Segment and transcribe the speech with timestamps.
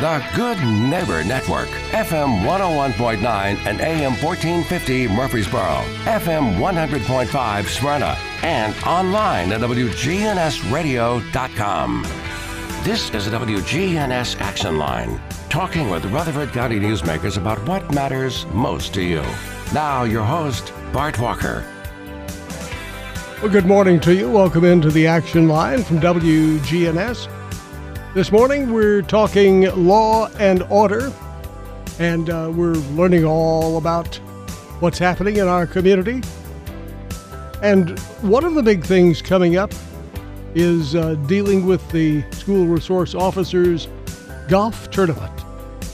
[0.00, 3.22] The Good Neighbor Network, FM 101.9
[3.66, 12.02] and AM 1450 Murfreesboro, FM 100.5 Smyrna, and online at WGNSradio.com.
[12.82, 18.94] This is the WGNS Action Line, talking with Rutherford County newsmakers about what matters most
[18.94, 19.22] to you.
[19.74, 21.62] Now, your host, Bart Walker.
[23.42, 24.30] Well, good morning to you.
[24.30, 27.39] Welcome into the Action Line from WGNS.
[28.12, 31.12] This morning we're talking law and order,
[32.00, 34.16] and uh, we're learning all about
[34.80, 36.20] what's happening in our community.
[37.62, 39.72] And one of the big things coming up
[40.56, 43.86] is uh, dealing with the school resource officers
[44.48, 45.44] golf tournament.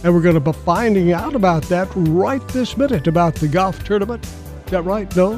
[0.02, 3.84] And we're going to be finding out about that right this minute about the golf
[3.84, 4.24] tournament.
[4.24, 5.14] Is that right?
[5.14, 5.36] No?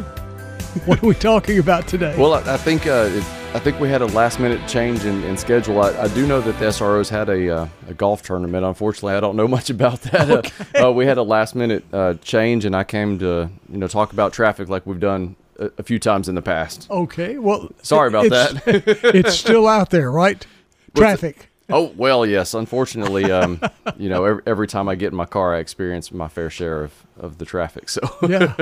[0.85, 2.15] what are we talking about today?
[2.17, 3.09] Well, I, think uh,
[3.55, 5.81] I think we had a last minute change in, in schedule.
[5.81, 8.65] I, I, do know that the SROs had a, uh, a, golf tournament.
[8.65, 10.31] Unfortunately, I don't know much about that.
[10.31, 10.79] Uh, okay.
[10.79, 14.13] Uh, we had a last minute uh, change, and I came to you know talk
[14.13, 16.91] about traffic like we've done a, a few times in the past.
[16.91, 17.39] Okay.
[17.39, 18.63] Well, sorry about that.
[19.15, 20.47] it's still out there, right?
[20.95, 21.49] Traffic.
[21.71, 22.53] Oh well, yes.
[22.53, 23.61] Unfortunately, um,
[23.97, 26.85] you know, every, every, time I get in my car, I experience my fair share
[26.85, 27.89] of, of the traffic.
[27.89, 28.55] So yeah,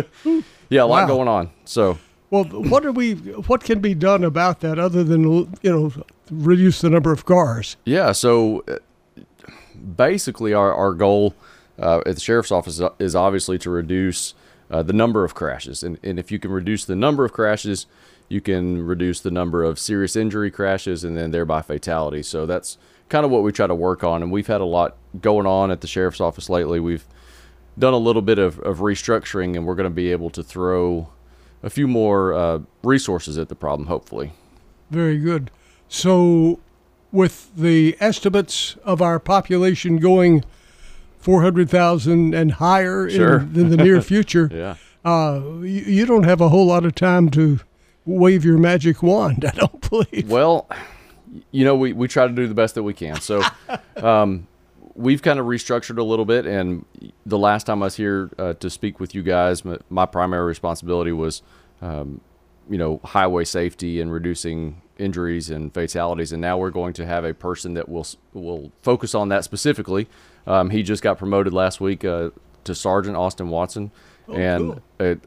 [0.69, 1.06] yeah, a lot wow.
[1.06, 1.50] going on.
[1.65, 1.98] So
[2.30, 3.14] well, what are we?
[3.14, 5.22] What can be done about that other than
[5.62, 5.92] you know
[6.30, 7.77] reduce the number of cars?
[7.84, 8.12] Yeah.
[8.12, 8.77] So uh,
[9.96, 11.34] basically, our our goal
[11.78, 14.34] uh, at the sheriff's office is obviously to reduce
[14.70, 17.86] uh, the number of crashes, and and if you can reduce the number of crashes,
[18.28, 22.22] you can reduce the number of serious injury crashes, and then thereby fatality.
[22.22, 22.77] So that's
[23.08, 25.70] kind of what we try to work on, and we've had a lot going on
[25.70, 26.80] at the sheriff's office lately.
[26.80, 27.06] We've
[27.78, 31.08] done a little bit of, of restructuring, and we're going to be able to throw
[31.62, 34.33] a few more uh, resources at the problem, hopefully.
[34.91, 35.51] Very good.
[35.89, 36.61] So,
[37.12, 40.45] with the estimates of our population going
[41.19, 43.39] 400,000 and higher sure.
[43.39, 44.77] in, in, the near future, yeah.
[45.05, 47.61] uh, you, you, don't have a whole lot of time to
[48.05, 50.31] wave your magic wand, I don't believe.
[50.31, 50.69] Well,
[51.50, 53.21] you know, we, we try to do the best that we can.
[53.21, 53.43] So,
[53.97, 54.47] um,
[54.97, 56.47] we've kind of restructured a little bit.
[56.47, 56.84] And
[57.25, 60.47] the last time I was here uh, to speak with you guys, my, my primary
[60.47, 61.43] responsibility was,
[61.83, 62.21] um,
[62.69, 66.33] you know, highway safety and reducing injuries and fatalities.
[66.33, 70.09] And now we're going to have a person that will will focus on that specifically.
[70.47, 72.31] Um, he just got promoted last week uh,
[72.65, 73.93] to Sergeant Austin Watson,
[74.28, 75.07] oh, and cool.
[75.07, 75.21] it,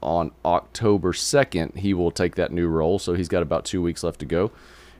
[0.00, 2.98] on October second he will take that new role.
[2.98, 4.52] So he's got about two weeks left to go.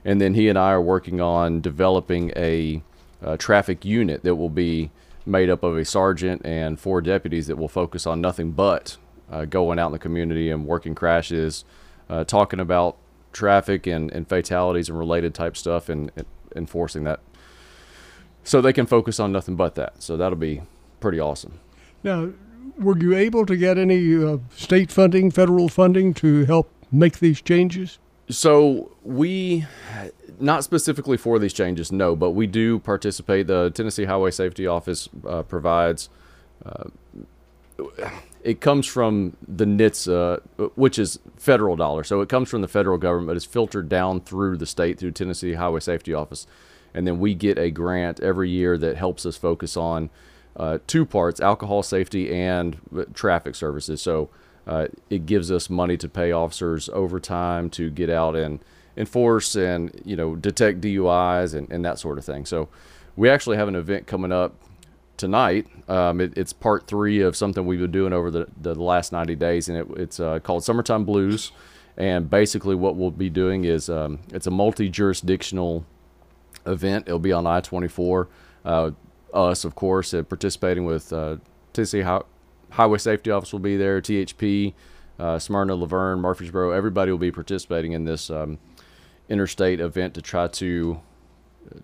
[0.03, 2.81] And then he and I are working on developing a
[3.23, 4.91] uh, traffic unit that will be
[5.25, 8.97] made up of a sergeant and four deputies that will focus on nothing but
[9.31, 11.65] uh, going out in the community and working crashes,
[12.09, 12.97] uh, talking about
[13.31, 16.25] traffic and, and fatalities and related type stuff and, and,
[16.55, 17.19] enforcing that.
[18.43, 20.01] So they can focus on nothing but that.
[20.01, 20.63] So that'll be
[20.99, 21.59] pretty awesome.
[22.03, 22.31] Now,
[22.77, 27.41] were you able to get any uh, state funding, federal funding to help make these
[27.41, 27.99] changes?
[28.29, 29.65] So we
[30.39, 33.47] not specifically for these changes, no, but we do participate.
[33.47, 36.09] The Tennessee Highway Safety Office uh, provides.
[36.65, 36.89] Uh,
[38.43, 42.03] it comes from the NHTSA, which is federal dollar.
[42.03, 43.35] So it comes from the federal government.
[43.35, 46.45] It's filtered down through the state through Tennessee Highway Safety Office,
[46.93, 50.09] and then we get a grant every year that helps us focus on
[50.55, 54.01] uh, two parts: alcohol safety and uh, traffic services.
[54.01, 54.29] So
[54.69, 58.59] uh, it gives us money to pay officers overtime to get out and
[58.95, 62.45] enforce and you know detect DUIs and, and that sort of thing.
[62.45, 62.69] So
[63.15, 64.53] we actually have an event coming up
[65.17, 65.65] tonight.
[65.87, 69.35] Um, it, it's part three of something we've been doing over the, the last 90
[69.35, 71.51] days, and it, it's uh, called Summertime Blues.
[71.97, 75.83] And basically, what we'll be doing is um, it's a multi jurisdictional
[76.67, 77.05] event.
[77.07, 78.27] It'll be on I 24.
[78.63, 78.91] Uh,
[79.33, 81.37] us, of course, uh, participating with uh,
[81.73, 82.21] Tennessee Hi-
[82.71, 84.73] Highway Safety Office will be there, THP,
[85.19, 86.71] uh, Smyrna, La Vergne, Murfreesboro.
[86.71, 88.59] Everybody will be participating in this um,
[89.27, 90.99] interstate event to try to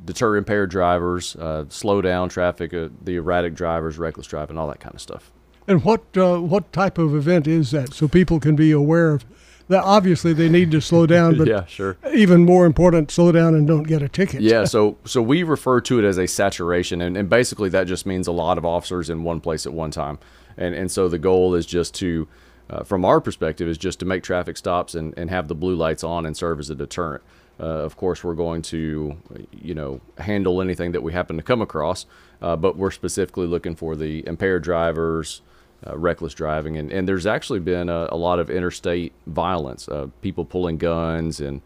[0.04, 4.80] deter impaired drivers, uh, slow down traffic, uh, the erratic drivers, reckless driving, all that
[4.80, 5.32] kind of stuff.
[5.68, 9.26] And what uh, what type of event is that, so people can be aware of?
[9.68, 11.98] That obviously they need to slow down, but yeah, sure.
[12.14, 14.42] Even more important, slow down and don't get a ticket.
[14.42, 18.06] Yeah, so so we refer to it as a saturation, and, and basically that just
[18.06, 20.20] means a lot of officers in one place at one time,
[20.58, 22.28] and and so the goal is just to
[22.70, 25.76] uh, from our perspective, is just to make traffic stops and, and have the blue
[25.76, 27.24] lights on and serve as a deterrent.
[27.60, 29.16] Uh, of course, we're going to,
[29.52, 32.06] you know, handle anything that we happen to come across,
[32.42, 35.42] uh, but we're specifically looking for the impaired drivers,
[35.88, 40.08] uh, reckless driving, and, and there's actually been a, a lot of interstate violence, uh,
[40.22, 41.62] people pulling guns and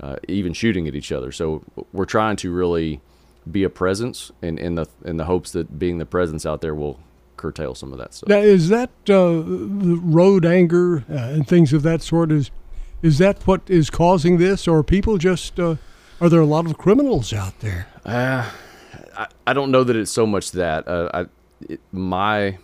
[0.00, 1.32] uh, even shooting at each other.
[1.32, 3.00] So we're trying to really
[3.50, 6.74] be a presence, and in the in the hopes that being the presence out there
[6.74, 7.00] will
[7.36, 8.28] curtail some of that stuff.
[8.28, 12.32] Now, is that uh, the road anger uh, and things of that sort?
[12.32, 12.50] Is
[13.02, 15.76] is that what is causing this, or people just uh,
[16.20, 17.86] are there a lot of criminals out there?
[18.04, 18.50] Uh,
[19.16, 20.88] I, I don't know that it's so much that.
[20.88, 21.26] Uh, I
[21.68, 22.58] it, my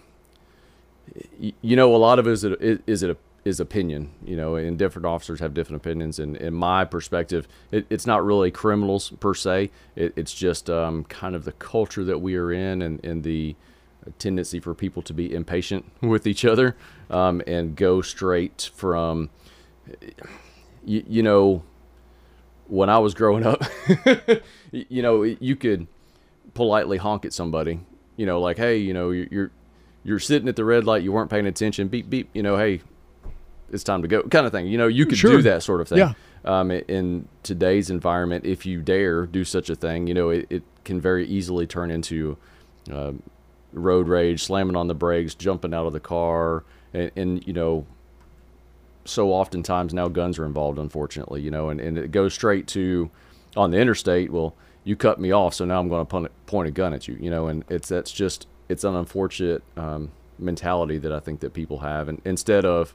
[1.39, 4.57] you know a lot of it is it is it a is opinion, you know,
[4.57, 6.19] and different officers have different opinions.
[6.19, 9.71] And in my perspective, it, it's not really criminals per se.
[9.97, 13.57] It, it's just um, kind of the culture that we are in and, and the
[14.19, 16.77] tendency for people to be impatient with each other
[17.11, 19.31] um, and go straight from,
[20.85, 21.63] you, you know,
[22.69, 23.63] when I was growing up,
[24.73, 25.87] you know, you could
[26.55, 27.81] politely honk at somebody,
[28.17, 29.51] you know, like, hey, you know, you're
[30.03, 32.81] you're sitting at the red light, you weren't paying attention, beep beep, you know, hey,
[33.73, 34.67] it's time to go, kind of thing.
[34.67, 35.33] You know, you could Sure.
[35.33, 35.99] do that sort of thing.
[35.99, 36.13] Yeah.
[36.45, 40.63] Um, in today's environment, if you dare do such a thing, you know, it, it
[40.85, 42.39] can very easily turn into
[42.91, 43.13] uh,
[43.73, 47.87] road rage, slamming on the brakes, jumping out of the car, and, and you know,
[49.05, 53.11] so oftentimes now guns are involved, unfortunately, you know, and, and it goes straight to
[53.57, 54.31] on the interstate.
[54.31, 57.17] Well, you cut me off, so now I'm going to point, a gun at you,
[57.21, 61.53] you know, and it's that's just it's an unfortunate um, mentality that I think that
[61.53, 62.95] people have, and instead of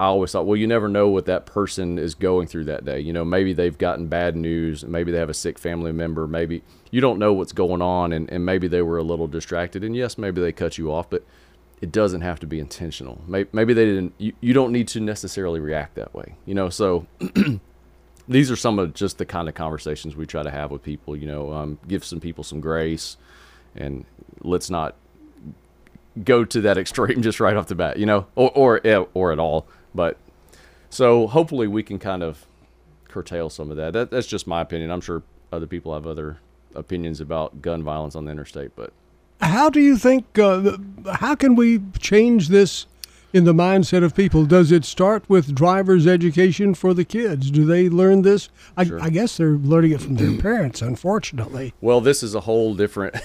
[0.00, 2.98] I always thought, well, you never know what that person is going through that day.
[2.98, 6.62] You know, maybe they've gotten bad news, maybe they have a sick family member, maybe
[6.90, 9.84] you don't know what's going on, and, and maybe they were a little distracted.
[9.84, 11.24] And yes, maybe they cut you off, but
[11.80, 13.22] it doesn't have to be intentional.
[13.26, 16.34] Maybe, maybe they didn't, you, you don't need to necessarily react that way.
[16.44, 17.06] You know, so
[18.28, 21.16] these are some of just the kind of conversations we try to have with people,
[21.16, 23.16] you know, um, give some people some grace
[23.76, 24.04] and
[24.40, 24.96] let's not
[26.22, 29.38] go to that extreme just right off the bat, you know, or or or at
[29.38, 29.66] all.
[29.94, 30.16] But
[30.90, 32.46] so hopefully we can kind of
[33.08, 33.92] curtail some of that.
[33.92, 34.10] that.
[34.10, 34.90] That's just my opinion.
[34.90, 36.38] I'm sure other people have other
[36.74, 38.92] opinions about gun violence on the interstate, but
[39.40, 40.38] How do you think?
[40.38, 40.76] Uh,
[41.12, 42.86] how can we change this
[43.34, 44.46] in the mindset of people?
[44.46, 47.50] Does it start with driver's education for the kids?
[47.50, 48.48] Do they learn this?
[48.76, 49.02] I, Sure.
[49.02, 51.74] I guess they're learning it from their parents, unfortunately.
[51.80, 53.14] well, this is a whole different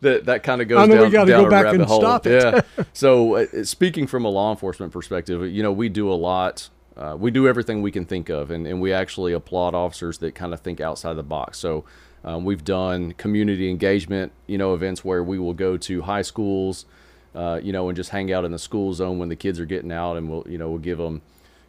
[0.00, 1.82] that that kind of goes I know we down, gotta down go a back and
[1.84, 2.00] hole.
[2.00, 2.42] stop it.
[2.42, 2.84] Yeah.
[2.92, 6.68] so uh, speaking from a law enforcement perspective, you know, we do a lot.
[6.96, 10.34] Uh, we do everything we can think of, and, and we actually applaud officers that
[10.34, 11.58] kind of think outside the box.
[11.58, 11.84] So
[12.24, 16.84] um, we've done community engagement, you know, events where we will go to high schools,
[17.34, 19.66] uh, you know, and just hang out in the school zone when the kids are
[19.66, 21.22] getting out, and we'll, you know, we'll give them,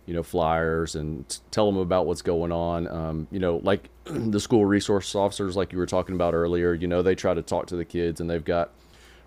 [0.06, 2.88] you know, flyers and tell them about what's going on.
[2.88, 6.88] Um, you know, like the school resource officers, like you were talking about earlier, you
[6.88, 8.72] know, they try to talk to the kids, and they've got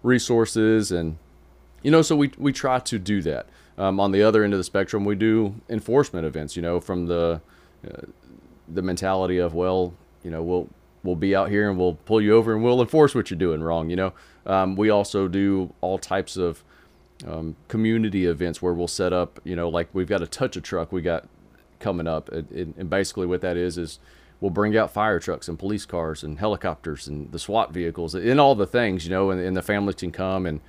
[0.04, 1.16] resources and
[1.82, 3.46] you know so we we try to do that
[3.78, 7.06] um, on the other end of the spectrum we do enforcement events you know from
[7.06, 7.40] the
[7.90, 8.02] uh,
[8.68, 10.68] the mentality of well you know we'll
[11.04, 13.62] we'll be out here and we'll pull you over and we'll enforce what you're doing
[13.62, 14.12] wrong you know?
[14.46, 16.64] Um, we also do all types of
[17.26, 20.60] um, community events where we'll set up you know like we've got a touch a
[20.60, 21.28] truck we got
[21.78, 23.98] coming up and, and basically what that is is
[24.40, 28.40] we'll bring out fire trucks and police cars and helicopters and the SWAT vehicles and
[28.40, 30.60] all the things you know and, and the families can come and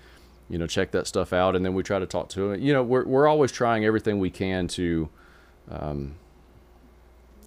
[0.49, 2.71] you know check that stuff out and then we try to talk to them you
[2.71, 5.09] know we're, we're always trying everything we can to
[5.69, 6.15] um,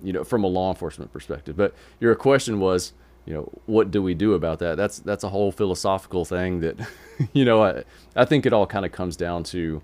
[0.02, 1.56] you know from a law enforcement perspective.
[1.56, 2.92] But your question was
[3.26, 4.76] you know what do we do about that?
[4.76, 6.76] That's that's a whole philosophical thing that
[7.32, 7.84] you know I,
[8.16, 9.82] I think it all kind of comes down to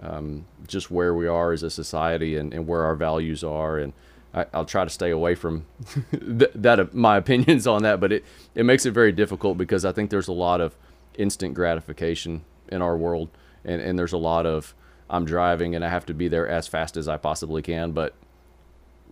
[0.00, 3.78] um, just where we are as a society and, and where our values are.
[3.78, 3.92] And
[4.34, 5.66] I, I'll try to stay away from
[6.10, 9.84] th- that uh, my opinions on that but it, it makes it very difficult because
[9.84, 10.76] I think there's a lot of
[11.16, 13.30] instant gratification in our world.
[13.64, 14.74] And, and there's a lot of
[15.08, 18.14] I'm driving and I have to be there as fast as I possibly can but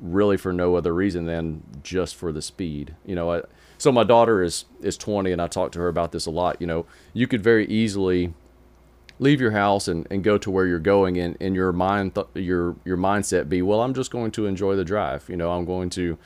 [0.00, 2.94] really for no other reason than just for the speed.
[3.04, 3.42] You know, I,
[3.78, 6.60] so my daughter is is 20 and I talk to her about this a lot.
[6.60, 8.34] You know, you could very easily
[9.18, 12.26] leave your house and, and go to where you're going and, and your mind th-
[12.34, 15.24] your your mindset be, well, I'm just going to enjoy the drive.
[15.28, 16.18] You know, I'm going to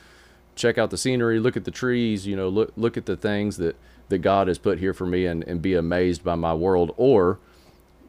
[0.55, 3.57] check out the scenery, look at the trees, you know, look look at the things
[3.57, 3.75] that
[4.09, 7.39] that God has put here for me and, and be amazed by my world or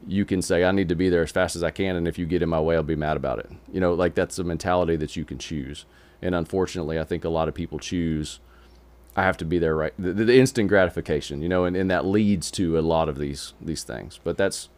[0.07, 2.17] you can say I need to be there as fast as I can, and if
[2.17, 3.49] you get in my way, I'll be mad about it.
[3.71, 5.85] You know, like that's a mentality that you can choose.
[6.21, 8.39] And unfortunately, I think a lot of people choose
[9.15, 12.05] I have to be there right the, the instant gratification, you know, and, and that
[12.05, 14.19] leads to a lot of these these things.
[14.23, 14.69] But that's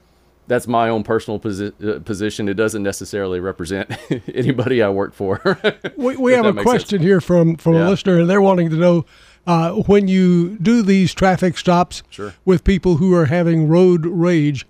[0.48, 2.50] that's my own personal posi- uh, position.
[2.50, 3.92] It doesn't necessarily represent
[4.34, 5.40] anybody I work for.
[5.98, 6.84] We, we have a makes sense.
[6.84, 9.06] question here from, from a listener, and they're wanting to know
[9.48, 12.34] uh, when you do these traffic stops Sure.
[12.44, 14.66] with people who are having road rage,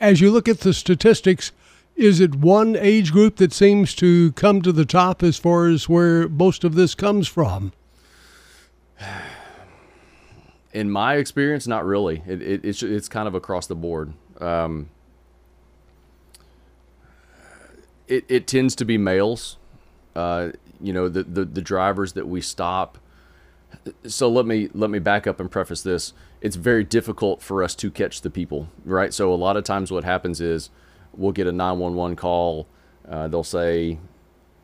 [0.00, 1.52] as you look at the statistics,
[1.96, 5.88] is it one age group that seems to come to the top as far as
[5.88, 7.72] where most of this comes from?
[10.72, 12.22] In my experience, not really.
[12.26, 14.12] It, it, it's it's kind of across the board.
[14.40, 14.90] Um,
[18.06, 19.56] it, it tends to be males.
[20.14, 20.50] Uh,
[20.80, 22.98] you know, the, the the drivers that we stop.
[24.06, 26.12] So let me let me back up and preface this.
[26.40, 29.12] It's very difficult for us to catch the people, right?
[29.12, 30.70] So a lot of times, what happens is
[31.12, 32.66] we'll get a nine one one call.
[33.08, 33.98] Uh, they'll say,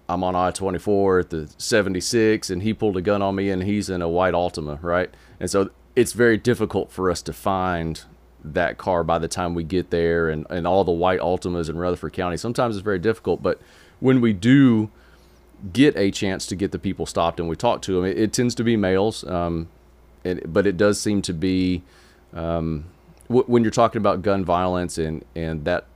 [0.09, 3.35] "I'm on I twenty four at the seventy six, and he pulled a gun on
[3.35, 7.23] me, and he's in a white Altima, right?" And so it's very difficult for us
[7.23, 8.03] to find
[8.45, 11.77] that car by the time we get there and, and all the white Altimas in
[11.77, 12.37] Rutherford County.
[12.37, 13.61] Sometimes it's very difficult, but
[14.01, 14.91] when we do
[15.73, 18.33] get a chance to get the people stopped and we talk to them, it, it
[18.33, 19.25] tends to be males.
[19.25, 19.69] Um,
[20.25, 21.83] it, but it does seem to be
[22.33, 22.85] um,
[23.29, 25.87] w- when you're talking about gun violence and, and that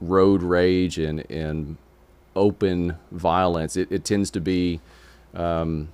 [0.00, 1.76] road rage and, and
[2.36, 4.80] open violence, it, it tends to be
[5.34, 5.88] um,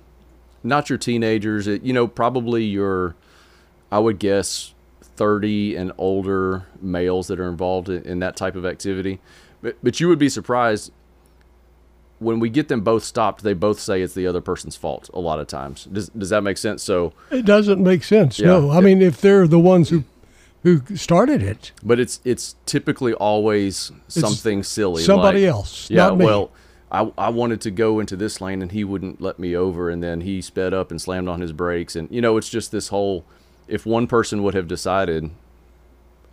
[0.63, 1.67] not your teenagers.
[1.67, 3.15] It, you know, probably your,
[3.91, 8.65] I would guess, 30 and older males that are involved in, in that type of
[8.65, 9.19] activity.
[9.61, 10.91] But, but you would be surprised
[12.25, 15.19] when we get them both stopped, they both say it's the other person's fault a
[15.19, 15.85] lot of times.
[15.85, 16.83] Does, does that make sense?
[16.83, 18.39] So it doesn't make sense.
[18.39, 18.47] Yeah.
[18.47, 20.03] No, I mean if they're the ones who
[20.63, 25.03] who started it, but it's it's typically always something silly.
[25.03, 26.25] somebody like, else, Yeah, not me.
[26.25, 26.51] well,
[26.91, 30.01] I, I wanted to go into this lane and he wouldn't let me over, and
[30.01, 32.87] then he sped up and slammed on his brakes, and you know it's just this
[32.87, 33.25] whole.
[33.67, 35.29] If one person would have decided,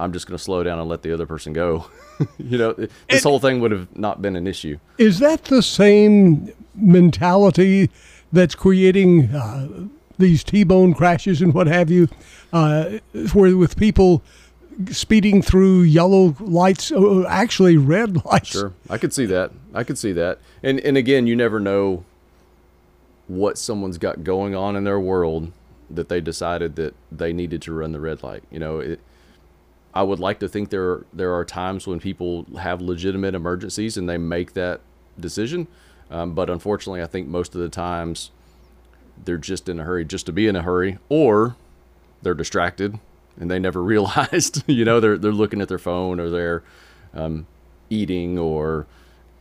[0.02, 1.86] I'm just going to slow down and let the other person go,
[2.38, 2.72] you know,
[3.08, 4.78] this whole thing would have not been an issue.
[4.98, 7.88] is that the same mentality
[8.32, 9.68] that's creating uh,
[10.18, 12.08] these T-bone crashes and what have you,
[12.52, 12.98] uh,
[13.32, 14.22] where with people
[14.90, 18.48] speeding through yellow lights, uh, actually red lights?
[18.48, 19.52] Sure, I could see that.
[19.72, 20.38] I could see that.
[20.62, 22.04] And and again, you never know
[23.28, 25.52] what someone's got going on in their world
[25.90, 28.42] that they decided that they needed to run the red light.
[28.50, 29.00] You know, it,
[29.94, 34.08] I would like to think there there are times when people have legitimate emergencies and
[34.08, 34.80] they make that
[35.18, 35.68] decision,
[36.10, 38.30] um, but unfortunately, I think most of the times
[39.24, 41.56] they're just in a hurry just to be in a hurry, or
[42.22, 42.98] they're distracted
[43.38, 44.62] and they never realized.
[44.66, 46.62] you know, they're they're looking at their phone or they're
[47.14, 47.46] um,
[47.90, 48.86] eating or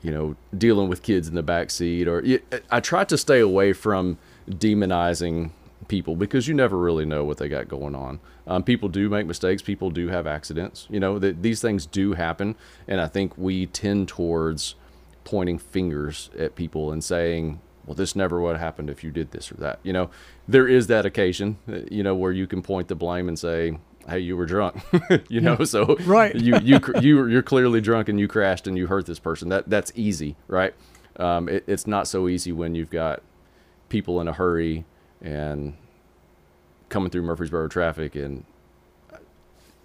[0.01, 2.07] you know dealing with kids in the back seat.
[2.07, 2.23] Or
[2.69, 4.17] I try to stay away from
[4.49, 5.51] demonizing
[5.87, 8.19] people because you never really know what they got going on.
[8.47, 9.61] Um, people do make mistakes.
[9.61, 10.87] People do have accidents.
[10.89, 12.55] You know that these things do happen,
[12.87, 14.75] and I think we tend towards
[15.23, 19.31] pointing fingers at people and saying, "Well, this never would have happened if you did
[19.31, 20.09] this or that." You know,
[20.47, 23.77] there is that occasion, uh, you know, where you can point the blame and say,
[24.07, 24.81] "Hey, you were drunk,"
[25.29, 25.63] you know.
[25.63, 26.35] So Right.
[26.35, 29.49] you, you, you, you're clearly drunk and you crashed and you hurt this person.
[29.49, 30.73] That that's easy, right?
[31.17, 33.21] Um, it, it's not so easy when you've got
[33.89, 34.85] people in a hurry
[35.21, 35.73] and
[36.89, 38.43] coming through Murfreesboro traffic and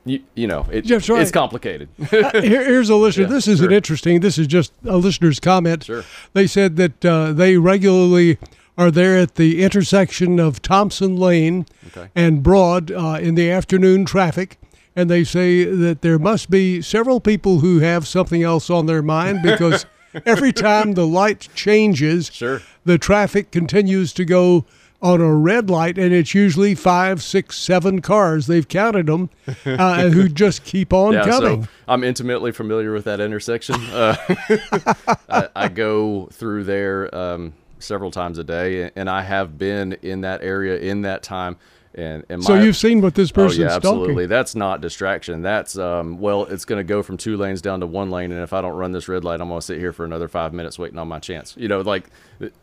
[0.04, 1.20] you, you know it, right.
[1.20, 1.88] it's complicated.
[2.00, 3.24] Uh, Here, here's a listener.
[3.24, 3.72] Yeah, this isn't sure.
[3.76, 4.20] interesting.
[4.20, 5.84] This is just a listener's comment.
[5.84, 6.04] Sure.
[6.32, 8.38] They said that uh, they regularly
[8.78, 12.08] are there at the intersection of Thompson Lane Okay.
[12.14, 14.58] and Broad uh, in the afternoon traffic.
[14.94, 19.02] And they say that there must be several people who have something else on their
[19.02, 19.86] mind because
[20.26, 22.62] every time the light changes, Sure.
[22.84, 24.64] the traffic continues to go
[25.06, 28.48] on a red light, and it's usually five, six, seven cars.
[28.48, 29.30] They've counted them
[29.64, 31.64] uh, who just keep on yeah, coming.
[31.64, 33.76] so I'm intimately familiar with that intersection.
[33.92, 34.16] Uh,
[35.28, 40.22] I, I go through there um, several times a day, and I have been in
[40.22, 41.56] that area in that time.
[41.94, 44.14] And, and So you've seen what this Oh person's yeah, absolutely.
[44.14, 44.28] stalking.
[44.28, 45.40] That's not distraction.
[45.40, 48.42] That's um, well, it's going to go from two lanes down to one lane, and
[48.42, 50.52] if I don't run this red light, I'm going to sit here for another five
[50.52, 51.54] minutes waiting on my chance.
[51.56, 52.10] You know, like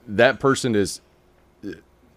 [0.08, 1.02] that person is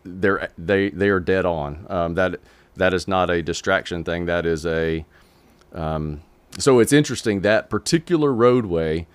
[0.07, 1.87] they're they they are dead on.
[1.89, 2.41] Um, that
[2.77, 4.27] that is not a distraction thing.
[4.27, 5.05] That is a
[5.73, 6.23] um,
[6.59, 9.07] so it's interesting that particular roadway.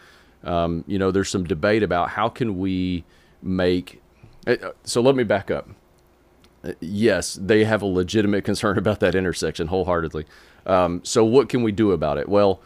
[0.44, 3.04] Um, you know, there's some debate about how can we
[3.42, 4.02] make.
[4.48, 5.70] uh, So let me back up
[6.80, 10.26] yes, they have a legitimate concern about that intersection wholeheartedly.
[10.66, 12.30] Um, so, what can we do about it?
[12.30, 12.62] Well,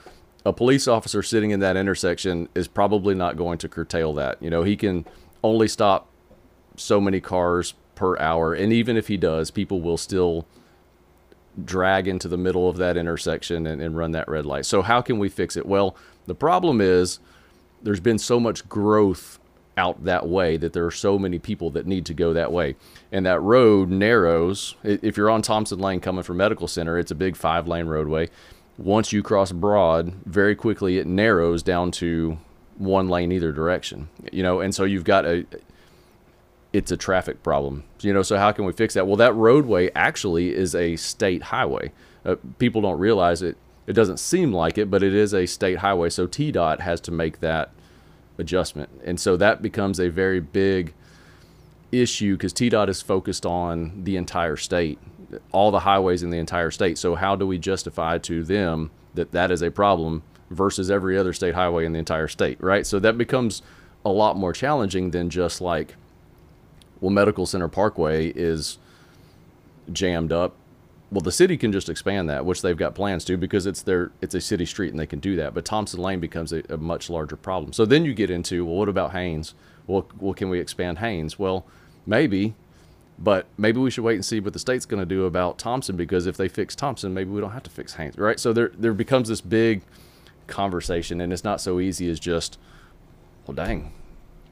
[0.45, 4.41] a police officer sitting in that intersection is probably not going to curtail that.
[4.41, 5.05] You know, he can
[5.43, 6.09] only stop
[6.75, 10.45] so many cars per hour, and even if he does, people will still
[11.63, 14.65] drag into the middle of that intersection and, and run that red light.
[14.65, 15.65] So, how can we fix it?
[15.65, 17.19] Well, the problem is
[17.81, 19.39] there's been so much growth
[19.77, 22.75] out that way that there are so many people that need to go that way.
[23.11, 24.75] And that road narrows.
[24.83, 28.29] If you're on Thompson Lane coming from Medical Center, it's a big five lane roadway.
[28.77, 32.37] Once you cross Broad, very quickly it narrows down to
[32.77, 34.09] one lane either direction.
[34.31, 35.45] You know, and so you've got a
[36.75, 37.85] it's a traffic problem.
[38.01, 39.07] You know, so how can we fix that?
[39.07, 41.93] Well, that roadway actually is a state highway.
[42.25, 43.55] Uh, people don't realize it.
[43.87, 46.09] It doesn't seem like it, but it is a state highway.
[46.09, 47.71] So TDOT has to make that
[48.37, 50.93] adjustment, and so that becomes a very big
[51.93, 54.99] issue because TDOT is focused on the entire state,
[55.53, 56.97] all the highways in the entire state.
[56.97, 61.31] So how do we justify to them that that is a problem versus every other
[61.31, 62.85] state highway in the entire state, right?
[62.85, 63.61] So that becomes
[64.03, 65.95] a lot more challenging than just like,
[67.05, 68.79] well, Medical Center Parkway is
[69.91, 70.55] jammed up.
[71.11, 74.11] Well, the city can just expand that, which they've got plans to, because it's their
[74.21, 75.53] it's a city street and they can do that.
[75.53, 77.73] But Thompson Lane becomes a, a much larger problem.
[77.73, 79.53] So then you get into well, what about Haines?
[79.85, 81.37] Well, well, can we expand Haines?
[81.37, 81.67] Well,
[82.07, 82.55] maybe,
[83.19, 85.95] but maybe we should wait and see what the state's going to do about Thompson
[85.95, 88.39] because if they fix Thompson, maybe we don't have to fix Haines, right?
[88.39, 89.83] So there there becomes this big
[90.47, 92.57] conversation, and it's not so easy as just,
[93.45, 93.91] well, dang,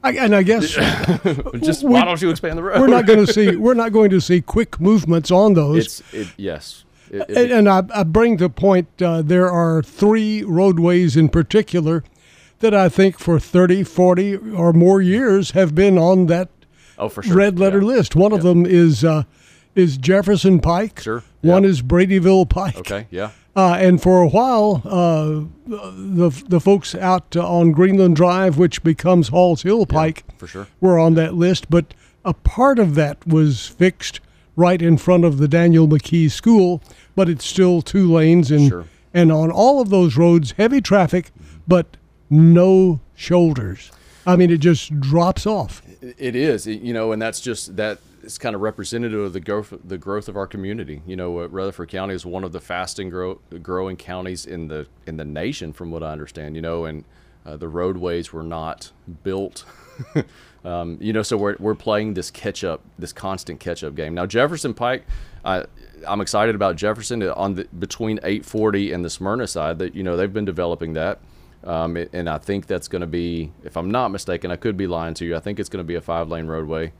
[0.04, 0.68] I, and I guess
[1.62, 2.80] just We- why don't you expand the road?
[2.80, 6.00] we're not going to see we're not going to see quick movements on those.
[6.00, 6.84] It's it, yes.
[7.10, 11.28] It- it- and, and I, I bring to point uh, there are three roadways in
[11.28, 12.04] particular
[12.60, 16.48] that I think for 30, 40 or more years have been on that
[16.98, 17.36] oh, for sure.
[17.36, 17.86] red letter Yeah.
[17.88, 18.14] list.
[18.16, 19.24] One of them is uh,
[19.74, 21.00] is Jefferson Pike.
[21.00, 21.70] Sure, One yeah.
[21.70, 22.76] is Bradyville Pike.
[22.78, 23.06] Okay.
[23.10, 23.30] Yeah.
[23.56, 29.28] Uh, and for a while, uh, the the folks out on Greenland Drive, which becomes
[29.28, 30.66] Halls Hill Pike, For sure.
[30.80, 31.70] were on that list.
[31.70, 31.94] But
[32.24, 34.20] a part of that was fixed
[34.56, 36.82] right in front of the Daniel McKee School,
[37.14, 38.84] but it's still two lanes and Sure.
[39.12, 41.30] and on all of those roads, heavy traffic,
[41.68, 41.96] but
[42.30, 43.92] no shoulders.
[44.26, 45.82] I mean, it just drops off.
[46.18, 49.72] It is, you know, and that's just that is kind of representative of the growth
[49.84, 51.02] the growth of our community.
[51.06, 54.86] You know, uh, Rutherford County is one of the fastest grow, growing counties in the
[55.06, 56.56] in the nation, from what I understand.
[56.56, 57.04] You know, and
[57.46, 59.64] uh, the roadways were not built.
[60.64, 64.14] um, you know, so we're we're playing this catch up, this constant catch up game.
[64.14, 65.04] Now Jefferson Pike,
[65.44, 65.64] I
[66.06, 69.78] I'm excited about Jefferson uh, on the between 840 and the Smyrna side.
[69.78, 71.20] That you know they've been developing that.
[71.64, 74.86] Um, and I think that's going to be, if I'm not mistaken, I could be
[74.86, 75.34] lying to you.
[75.34, 76.92] I think it's going to be a five lane roadway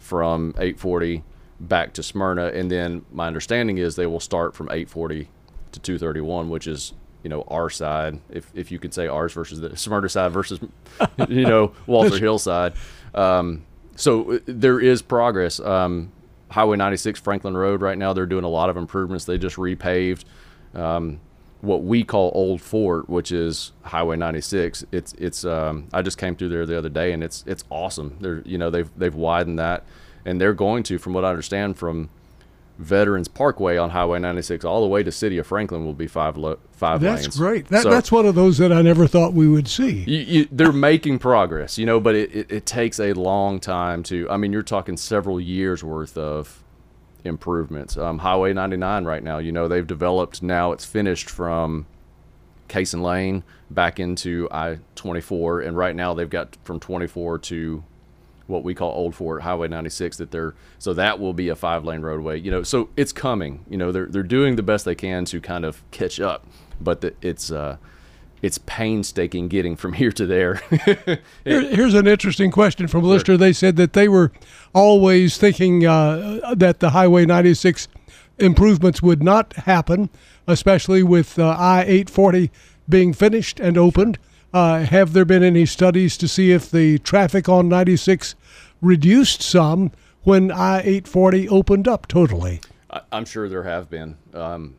[0.00, 1.22] from 840
[1.60, 2.46] back to Smyrna.
[2.46, 5.28] And then my understanding is they will start from 840
[5.72, 9.60] to 231, which is, you know, our side, if, if you could say ours versus
[9.60, 10.58] the Smyrna side versus,
[11.28, 12.72] you know, Walter Hill side.
[13.14, 15.60] Um, so uh, there is progress.
[15.60, 16.10] Um,
[16.50, 19.24] Highway 96 Franklin Road right now, they're doing a lot of improvements.
[19.26, 20.24] They just repaved.
[20.74, 21.20] Um,
[21.60, 24.84] what we call Old Fort, which is Highway 96.
[24.92, 28.16] It's it's um, I just came through there the other day and it's it's awesome.
[28.20, 29.84] They're you know they've they've widened that
[30.24, 32.10] and they're going to, from what I understand, from
[32.78, 36.36] Veterans Parkway on Highway 96 all the way to City of Franklin will be five
[36.38, 37.36] lo- five That's lanes.
[37.36, 37.66] great.
[37.68, 40.04] That, So- that's one of those that I never thought we would see.
[40.06, 44.02] you, you, they're making progress, you know, but it, it, it takes a long time
[44.04, 44.26] to.
[44.30, 46.62] I mean, you're talking several years worth of
[47.24, 47.96] improvements.
[47.96, 50.72] Um, Highway 99 right now, you know, they've developed now.
[50.72, 51.86] It's finished from
[52.68, 57.84] Cason Lane back into I-24, and right now they've got from 24 to
[58.46, 61.84] what we call Old Fort Highway 96 that they're so that will be a five
[61.84, 64.96] lane roadway you know so it's coming you know they're they're doing the best they
[64.96, 66.44] can to kind of catch up
[66.80, 67.76] but the, it's uh
[68.42, 70.54] it's painstaking getting from here to there
[70.86, 73.36] Here, here's an interesting question from a listener.
[73.36, 74.32] They said that they were
[74.74, 77.88] always thinking uh, that the Highway 96
[78.38, 80.10] improvements would not happen,
[80.46, 82.50] especially with uh, I 840
[82.88, 84.18] being finished and opened.
[84.52, 88.34] Uh, have there been any studies to see if the traffic on 96
[88.80, 92.60] reduced some when I 840 opened up totally?
[92.90, 94.16] I, I'm sure there have been.
[94.34, 94.76] Um,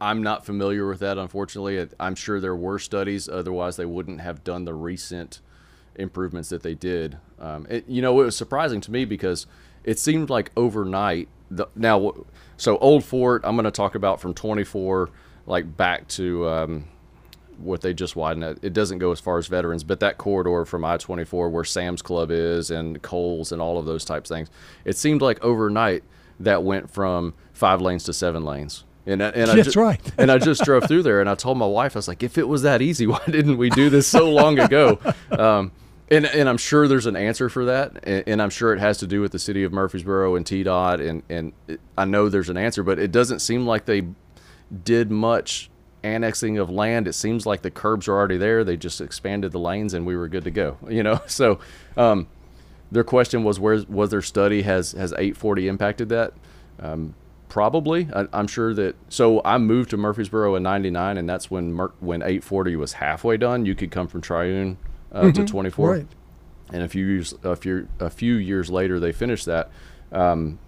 [0.00, 1.86] I'm not familiar with that, unfortunately.
[1.98, 5.40] I'm sure there were studies, otherwise, they wouldn't have done the recent
[5.96, 7.18] improvements that they did.
[7.38, 9.46] Um, it, you know, it was surprising to me because
[9.84, 11.28] it seemed like overnight.
[11.50, 12.14] The, now,
[12.56, 15.10] so Old Fort, I'm going to talk about from 24
[15.46, 16.84] like back to um,
[17.58, 18.72] what they just widened it.
[18.72, 22.30] Doesn't go as far as veterans, but that corridor from I 24 where Sam's Club
[22.30, 24.50] is and Kohl's and all of those types of things,
[24.84, 26.02] it seemed like overnight
[26.40, 28.84] that went from five lanes to seven lanes.
[29.06, 30.00] And, I- and I That's ju- right.
[30.16, 32.38] and I just drove through there and I told my wife, I was like, if
[32.38, 34.98] it was that easy, why didn't we do this so long ago?
[35.30, 35.72] Um,
[36.10, 38.00] and, and I'm sure there's an answer for that.
[38.04, 41.06] And, and I'm sure it has to do with the city of Murfreesboro and TDOT.
[41.08, 44.06] And, and it, I know there's an answer, but it doesn't seem like they
[44.84, 45.70] did much
[46.02, 47.06] annexing of land.
[47.08, 48.64] It seems like the curbs are already there.
[48.64, 51.20] They just expanded the lanes and we were good to go, you know?
[51.26, 51.58] So,
[51.96, 52.26] um,
[52.92, 54.62] their question was, where was their study?
[54.62, 56.32] Has, has 840 impacted that?
[56.80, 57.14] Um,
[57.48, 58.08] probably.
[58.14, 58.96] I, I'm sure that.
[59.08, 63.36] So I moved to Murfreesboro in '99, and that's when Mer- when 840 was halfway
[63.36, 63.66] done.
[63.66, 64.76] You could come from Triune
[65.12, 65.90] uh, to 24.
[65.90, 66.06] Right.
[66.72, 69.70] and a few years a few a few years later they finished that.
[70.12, 70.58] Um,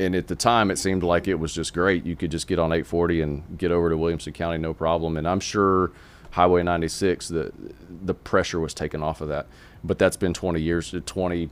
[0.00, 2.04] and at the time, it seemed like it was just great.
[2.04, 5.16] You could just get on 840 and get over to Williamson County, no problem.
[5.16, 5.92] And I'm sure
[6.32, 7.52] Highway 96, the
[8.04, 9.46] the pressure was taken off of that.
[9.84, 11.50] But that's been 20 years, 20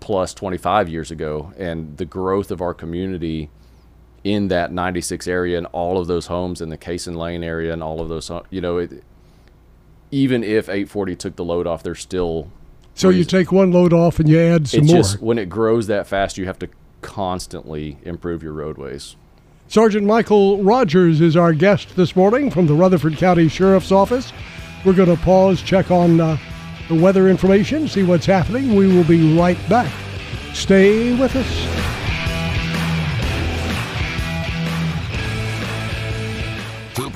[0.00, 3.50] plus 25 years ago, and the growth of our community
[4.26, 7.80] in that 96 area and all of those homes in the Cason Lane area and
[7.80, 9.04] all of those, you know, it,
[10.10, 12.50] even if 840 took the load off, there's still.
[12.94, 14.96] So you take one load off and you add some it's more.
[14.96, 16.68] Just, when it grows that fast, you have to
[17.02, 19.14] constantly improve your roadways.
[19.68, 24.32] Sergeant Michael Rodgers is our guest this morning from the Rutherford County Sheriff's Office.
[24.84, 26.36] We're going to pause, check on uh,
[26.88, 28.74] the weather information, see what's happening.
[28.74, 29.92] We will be right back.
[30.52, 32.05] Stay with us.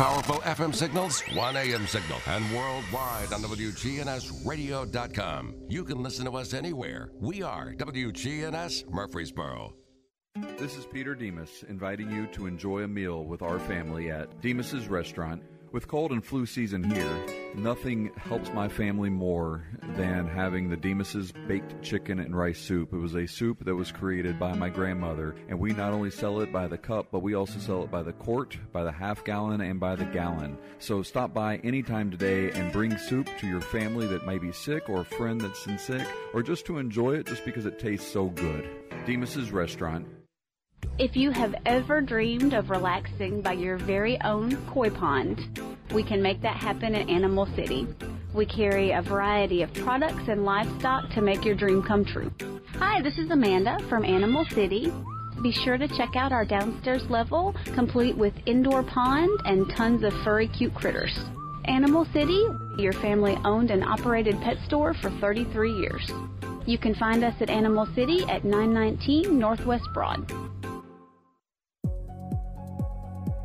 [0.01, 5.55] Powerful FM signals, one AM signal, and worldwide on WGNSradio.com.
[5.69, 7.11] You can listen to us anywhere.
[7.21, 9.75] We are WGNS Murfreesboro.
[10.57, 14.89] This is Peter Demos inviting you to enjoy a meal with our family at Demos's
[14.89, 19.65] Restaurant with cold and flu season here, nothing helps my family more
[19.97, 22.93] than having the Demos's baked chicken and rice soup.
[22.93, 26.41] It was a soup that was created by my grandmother, and we not only sell
[26.41, 29.25] it by the cup, but we also sell it by the quart, by the half
[29.25, 30.59] gallon, and by the gallon.
[30.79, 34.89] So stop by anytime today and bring soup to your family that may be sick
[34.89, 38.11] or a friend that's in sick, or just to enjoy it just because it tastes
[38.11, 38.69] so good.
[39.07, 40.07] Demos's Restaurant,
[40.99, 45.41] if you have ever dreamed of relaxing by your very own koi pond,
[45.95, 47.87] we can make that happen at Animal City.
[48.35, 52.31] We carry a variety of products and livestock to make your dream come true.
[52.75, 54.93] Hi, this is Amanda from Animal City.
[55.43, 60.13] Be sure to check out our downstairs level, complete with indoor pond and tons of
[60.23, 61.19] furry cute critters.
[61.65, 62.45] Animal City,
[62.77, 66.11] your family owned and operated pet store for 33 years.
[66.67, 70.50] You can find us at Animal City at 919 Northwest Broad.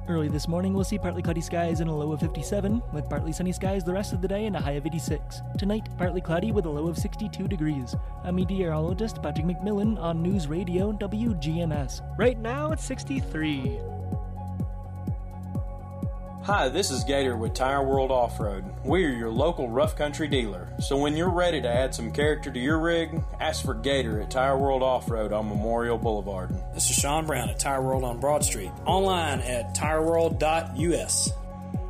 [0.07, 3.31] Early this morning, we'll see partly cloudy skies and a low of 57, with partly
[3.31, 5.41] sunny skies the rest of the day and a high of 86.
[5.57, 7.95] Tonight, partly cloudy with a low of 62 degrees.
[8.23, 12.01] I'm meteorologist Patrick McMillan on News Radio WGNS.
[12.19, 13.94] Right now, it's 63.
[16.45, 18.65] Hi, this is Gator with Tire World Off Road.
[18.83, 20.67] We are your local rough country dealer.
[20.79, 24.29] So when you're ready to add some character to your rig, ask for Gator at
[24.29, 26.51] Tire World Off Road on Memorial Boulevard.
[26.75, 28.69] This is Sean Brown at Tire World on Broad Street.
[28.85, 31.31] Online at tireworld.us.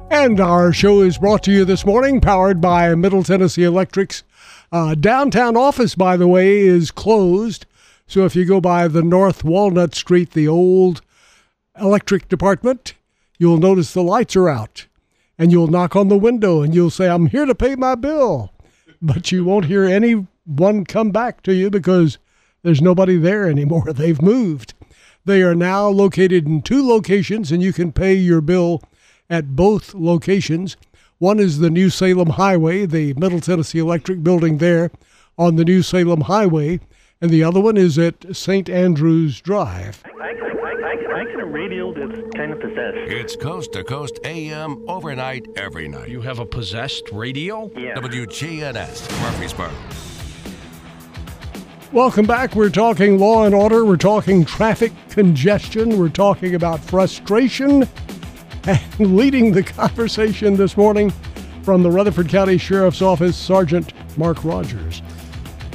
[0.09, 4.23] And our show is brought to you this morning, powered by Middle Tennessee Electrics.
[4.71, 7.65] Uh, downtown office, by the way, is closed.
[8.07, 11.01] So if you go by the North Walnut Street, the old
[11.77, 12.93] electric department,
[13.38, 14.88] you'll notice the lights are out
[15.38, 18.54] and you'll knock on the window and you'll say, I'm here to pay my bill.
[19.02, 22.17] But you won't hear anyone come back to you because
[22.63, 23.93] there's nobody there anymore.
[23.93, 24.74] They've moved.
[25.26, 28.82] They are now located in two locations and you can pay your bill
[29.30, 30.78] at both locations.
[31.17, 34.91] One is the New Salem Highway, the Middle Tennessee Electric building there
[35.38, 36.80] on the New Salem Highway,
[37.21, 38.69] and the other one is at St.
[38.69, 40.04] Andrews Drive
[41.65, 42.97] radio that's kind of possessed.
[42.97, 46.10] It's Coast to Coast AM overnight, every night.
[46.10, 47.71] You have a possessed radio?
[47.77, 47.95] Yeah.
[47.95, 49.71] WGNS, Murfreesboro.
[51.91, 52.55] Welcome back.
[52.55, 53.86] We're talking law and order.
[53.86, 55.97] We're talking traffic congestion.
[55.97, 57.88] We're talking about frustration.
[58.65, 58.81] And
[59.15, 61.12] leading the conversation this morning
[61.63, 65.01] from the Rutherford County Sheriff's Office, Sergeant Mark Rodgers.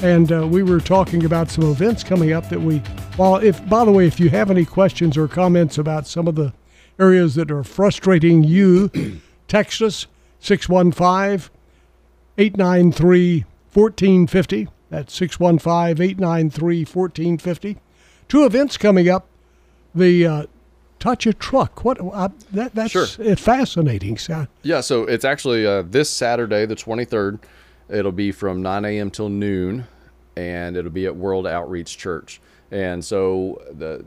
[0.02, 2.82] And uh, we were talking about some events coming up that we
[3.20, 6.36] well, if by the way, if you have any questions or comments about some of
[6.36, 6.54] the
[6.98, 8.88] areas that are frustrating you,
[9.48, 10.06] text us
[10.40, 11.50] 615
[12.38, 14.68] 893 1450.
[14.88, 17.76] That's 615 893 1450.
[18.26, 19.26] Two events coming up.
[19.94, 20.46] The uh,
[20.98, 21.84] touch a truck.
[21.84, 23.36] What uh, that that's Sure.
[23.36, 24.16] fascinating.
[24.16, 27.40] So, Yeah, so it's actually uh, this Saturday, the 23rd.
[27.90, 29.10] It'll be from 9 a.m.
[29.10, 29.86] till noon,
[30.36, 32.40] and it'll be at World Outreach Church.
[32.70, 34.04] And so the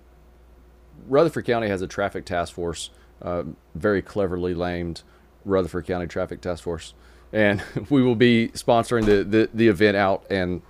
[1.07, 2.89] Rutherford County has a traffic task force,
[3.21, 3.43] uh,
[3.75, 5.03] very cleverly named
[5.45, 6.93] Rutherford County Traffic Task Force,
[7.31, 10.61] and we will be sponsoring the, the, the event out and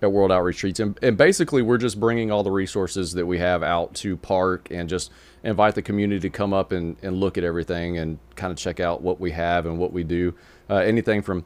[0.00, 0.80] at World Outreach Treats.
[0.80, 4.68] And, and basically, we're just bringing all the resources that we have out to park
[4.70, 5.12] and just
[5.44, 8.80] invite the community to come up and, and look at everything and kind of check
[8.80, 10.34] out what we have and what we do.
[10.68, 11.44] Uh, anything from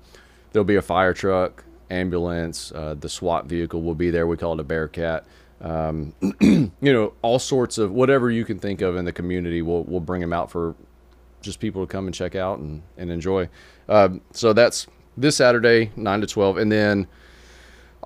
[0.53, 4.27] there'll be a fire truck, ambulance, uh, the SWAT vehicle will be there.
[4.27, 5.27] We call it a Bearcat
[5.61, 9.63] um, you know, all sorts of whatever you can think of in the community.
[9.63, 10.75] We'll we'll bring them out for
[11.41, 13.49] just people to come and check out and and enjoy.
[13.89, 17.07] Um, so that's this Saturday, nine to twelve, and then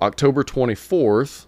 [0.01, 1.45] October 24th,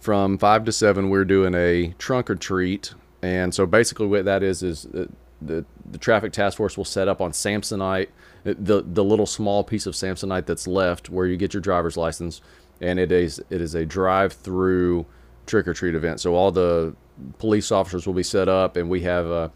[0.00, 4.42] from five to seven, we're doing a trunk or treat, and so basically what that
[4.42, 5.10] is is the
[5.42, 8.08] the, the traffic task force will set up on Samsonite,
[8.44, 12.40] the the little small piece of Samsonite that's left where you get your driver's license,
[12.80, 15.06] and it is it is a drive-through
[15.46, 16.20] trick or treat event.
[16.20, 16.94] So all the
[17.38, 19.52] police officers will be set up, and we have a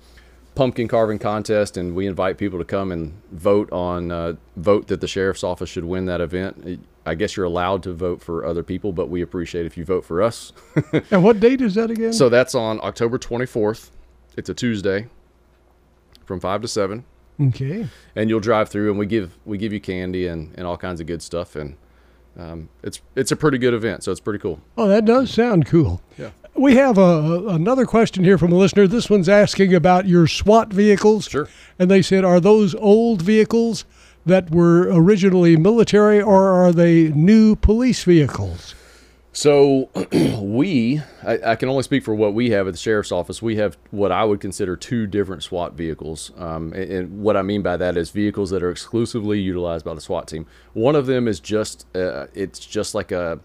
[0.54, 5.00] pumpkin carving contest, and we invite people to come and vote on uh, vote that
[5.00, 6.85] the sheriff's office should win that event.
[7.07, 10.04] I guess you're allowed to vote for other people, but we appreciate if you vote
[10.04, 10.52] for us.
[11.11, 12.12] and what date is that again?
[12.12, 13.90] So that's on October 24th.
[14.37, 15.07] It's a Tuesday
[16.26, 17.04] from 5 to 7.
[17.40, 17.88] Okay.
[18.14, 21.00] And you'll drive through and we give we give you candy and, and all kinds
[21.00, 21.76] of good stuff and
[22.38, 24.61] um, it's it's a pretty good event, so it's pretty cool.
[24.77, 26.01] Oh, that does sound cool.
[26.16, 26.31] Yeah.
[26.55, 28.87] We have a, another question here from a listener.
[28.88, 31.27] This one's asking about your SWAT vehicles.
[31.27, 31.48] Sure.
[31.79, 33.85] And they said, are those old vehicles
[34.27, 38.74] that were originally military or are they new police vehicles?
[39.33, 39.91] So
[40.41, 43.43] we, I, I, can only speak for what we have at the sheriff's office.
[43.43, 47.43] We have what I would consider two different SWAT vehicles, um, and, and, what I
[47.43, 50.47] mean by that is vehicles that are exclusively utilized by the SWAT team.
[50.73, 53.41] One of them is just, uh, it's just like a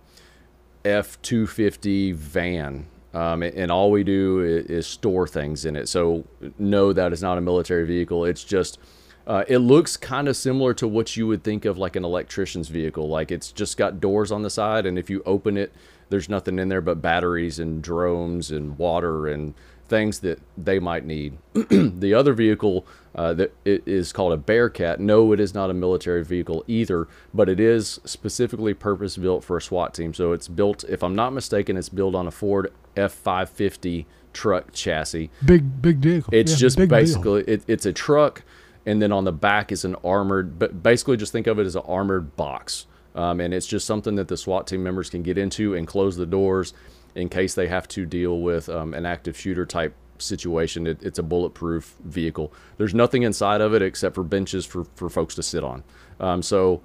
[0.85, 5.87] F two fifty van, um, and all we do is, is store things in it.
[5.89, 6.25] So
[6.57, 8.25] no, that is not a military vehicle.
[8.25, 8.79] It's just
[9.25, 12.67] uh, it looks kind of similar to what you would think of like an electrician's
[12.67, 13.07] vehicle.
[13.07, 15.73] Like it's just got doors on the side, and if you open it,
[16.09, 19.53] there's nothing in there but batteries and drones and water and
[19.87, 21.37] things that they might need.
[21.53, 24.99] the other vehicle uh, that it is called a Bearcat.
[24.99, 29.57] No, it is not a military vehicle either, but it is specifically purpose built for
[29.57, 30.13] a SWAT team.
[30.13, 35.29] So it's built, if I'm not mistaken, it's built on a Ford F550 truck chassis.
[35.45, 36.33] Big, big vehicle.
[36.33, 38.43] It's yeah, just basically it, it's a truck
[38.85, 41.75] and then on the back is an armored but basically just think of it as
[41.75, 42.85] an armored box.
[43.15, 46.17] Um, and it's just something that the swat team members can get into and close
[46.17, 46.73] the doors
[47.13, 50.87] in case they have to deal with um, an active shooter type situation.
[50.87, 52.51] It, it's a bulletproof vehicle.
[52.77, 55.83] There's nothing inside of it except for benches for, for folks to sit on.
[56.19, 56.81] Um, so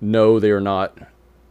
[0.00, 0.96] no they are not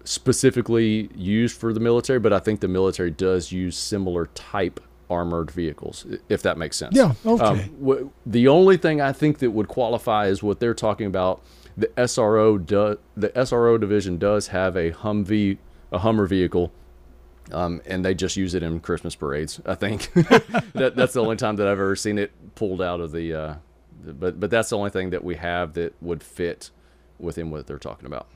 [0.03, 5.51] specifically used for the military but i think the military does use similar type armored
[5.51, 6.95] vehicles, if that makes sense.
[6.95, 7.13] Yeah.
[7.25, 7.43] Okay.
[7.43, 11.41] Um, w- the only thing I think that would qualify is what they're talking about.
[11.77, 15.57] The SRO do, the SRO division does have a Humvee,
[15.91, 16.71] a Hummer vehicle,
[17.51, 19.61] um, and they just use it in Christmas parades.
[19.65, 20.11] I think
[20.73, 23.33] that, that's the only time that I've ever seen it pulled out of the.
[23.33, 23.55] Uh,
[24.03, 26.71] but but that's the only thing that we have that would fit
[27.19, 28.27] within what they're talking about.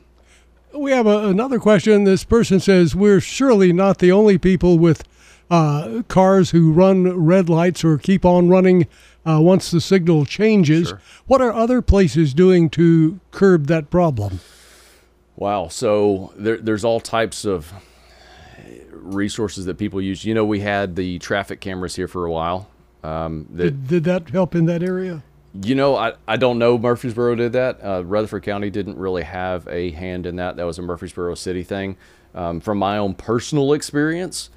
[0.73, 2.03] We have a, another question.
[2.05, 5.03] This person says we're surely not the only people with
[5.51, 8.87] uh, cars who run red lights or keep on running
[9.27, 10.87] uh, once the signal changes.
[10.87, 11.01] Sure.
[11.27, 14.39] What are other places doing to curb that problem?
[15.35, 15.67] Wow.
[15.67, 17.73] So there, there's all types of
[18.91, 20.23] resources that people use.
[20.23, 22.69] You know, we had the traffic cameras here for a while.
[23.03, 25.21] Um, that, did, did, that help in that area?
[25.61, 26.77] You know, I, I don't know.
[26.77, 27.83] Murfreesboro did that.
[27.83, 30.55] Uh, Rutherford County didn't really have a hand in that.
[30.55, 31.97] That was a Murfreesboro City thing.
[32.33, 34.49] Um, from my own personal experience,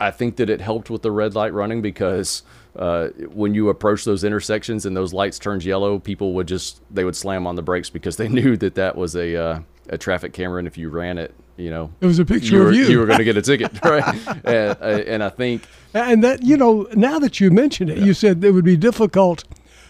[0.00, 2.42] I think that it helped with the red light running because
[2.76, 7.04] uh, when you approach those intersections and those lights turned yellow, people would just they
[7.04, 10.32] would slam on the brakes because they knew that that was a uh, a traffic
[10.32, 12.74] camera, and if you ran it, you know, it was a picture you were, of
[12.74, 12.86] you.
[12.86, 14.14] You were going to get a ticket, right?
[14.44, 18.04] and, uh, and I think, and that you know, now that you mentioned it, yeah.
[18.04, 19.44] you said it would be difficult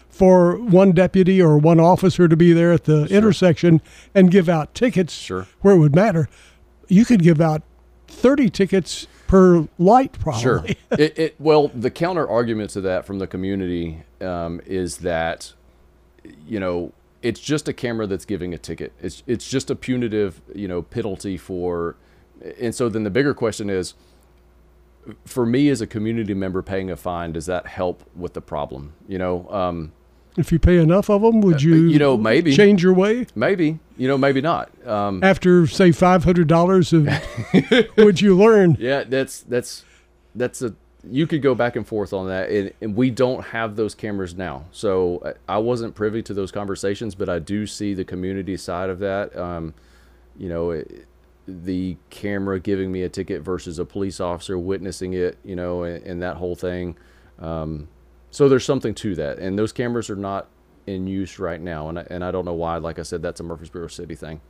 [0.09, 3.17] for one deputy or one officer to be there at the sure.
[3.17, 3.81] intersection
[4.13, 5.45] and give out tickets sure.
[5.59, 6.29] where it would matter.
[6.87, 7.63] You could give out
[8.07, 10.41] 30 tickets per light, probably.
[10.41, 10.65] Sure.
[10.91, 15.53] it, it, well, the counter argument to that from the community um, is that,
[16.47, 18.93] you know, it's just a camera that's giving a ticket.
[19.01, 21.95] It's it's just a punitive, you know, penalty for,
[22.59, 23.95] and so then the bigger question is,
[25.25, 28.93] for me as a community member paying a fine, does that help with the problem?
[29.07, 29.91] You know, um,
[30.37, 31.75] if you pay enough of them, would uh, you?
[31.75, 33.27] You know, maybe change your way.
[33.35, 34.69] Maybe you know, maybe not.
[34.85, 36.91] Um, After say five hundred dollars,
[37.97, 38.77] would you learn?
[38.79, 39.83] Yeah, that's that's
[40.33, 40.73] that's a.
[41.07, 44.33] You could go back and forth on that, and, and we don't have those cameras
[44.33, 44.65] now.
[44.71, 48.97] So I wasn't privy to those conversations, but I do see the community side of
[48.99, 49.35] that.
[49.37, 49.75] Um,
[50.35, 51.05] you know, it,
[51.47, 55.37] the camera giving me a ticket versus a police officer witnessing it.
[55.45, 56.97] You know, and, and that whole thing.
[57.37, 57.87] Um,
[58.35, 60.47] so there's something to that, and those cameras are not
[60.87, 62.75] in use right now, and I, and I don't know why.
[62.75, 64.41] Like I said, that's a Murfreesboro City thing.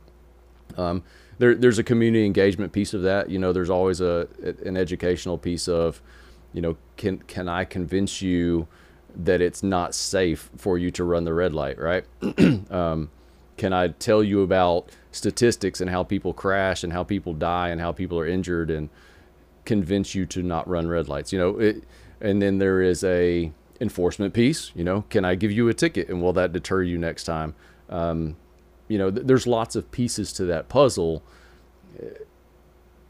[0.76, 1.04] Um,
[1.38, 3.30] there, there's a community engagement piece of that.
[3.30, 4.26] You know, there's always a
[4.64, 6.02] an educational piece of,
[6.52, 8.66] you know, can can I convince you
[9.14, 12.04] that it's not safe for you to run the red light, right?
[12.72, 13.08] um,
[13.56, 17.80] can I tell you about statistics and how people crash and how people die and
[17.80, 18.88] how people are injured and
[19.64, 21.32] convince you to not run red lights.
[21.32, 21.84] You know, it,
[22.20, 24.72] and then there is a enforcement piece.
[24.74, 27.54] You know, can I give you a ticket and will that deter you next time?
[27.88, 28.36] Um,
[28.88, 31.22] you know, th- there's lots of pieces to that puzzle.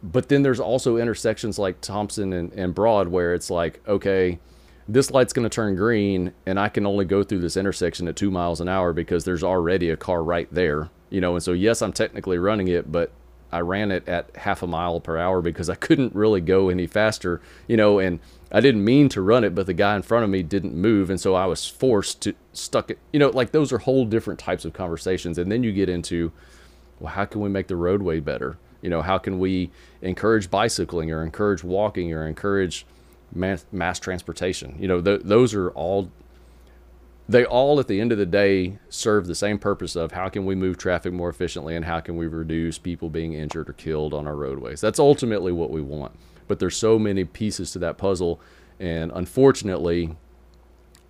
[0.03, 4.39] But then there's also intersections like Thompson and, and Broad where it's like, okay,
[4.89, 8.17] this light's going to turn green and I can only go through this intersection at
[8.17, 10.91] two miles an hour because there's already a car right there.
[11.11, 13.11] You know, and so yes, I'm technically running it, but
[13.57, 16.87] I ran it at half a mile per hour because I couldn't really go any
[16.87, 18.21] faster, you know, and
[18.53, 21.09] I didn't mean to run it, but the guy in front of me didn't move.
[21.09, 24.39] And so I was forced to stuck it, you know, like those are whole different
[24.39, 25.39] types of conversations.
[25.39, 26.33] And then you get into,
[27.01, 28.59] well, how can we make the roadway better?
[28.83, 29.71] You know, how can we
[30.03, 32.85] encourage bicycling or encourage walking or encourage
[33.33, 34.77] mass, mass transportation?
[34.79, 36.11] You know, th- those are all
[37.29, 40.45] they all at the end of the day serve the same purpose of how can
[40.47, 44.15] we move traffic more efficiently and how can we reduce people being injured or killed
[44.15, 44.81] on our roadways.
[44.81, 46.17] That's ultimately what we want.
[46.47, 48.41] But there's so many pieces to that puzzle
[48.79, 50.15] and unfortunately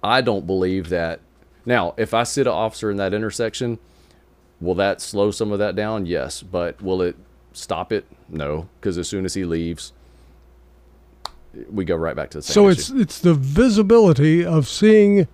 [0.03, 1.21] i don't believe that.
[1.67, 3.79] Now if i sit an officer in that intersection
[4.61, 6.07] will that slow some of that down?
[6.07, 6.43] Yes.
[6.43, 7.17] But will it
[7.53, 8.07] stop it?
[8.29, 9.93] No because as soon as he leaves
[11.71, 12.81] we go right back to the same so issue.
[12.81, 15.27] it's it's the visibility of seeing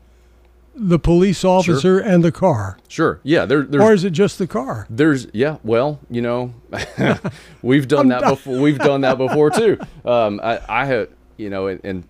[0.75, 2.79] the police officer and the car.
[2.89, 3.21] Sure.
[3.23, 3.45] Yeah.
[3.45, 4.87] There, there's, or is it just the car?
[4.89, 5.59] There's yeah.
[5.63, 6.55] Well, you know,
[7.63, 8.61] we've done that before.
[8.61, 9.79] We've done that before too.
[10.05, 12.05] Um, I, I have you know, and, and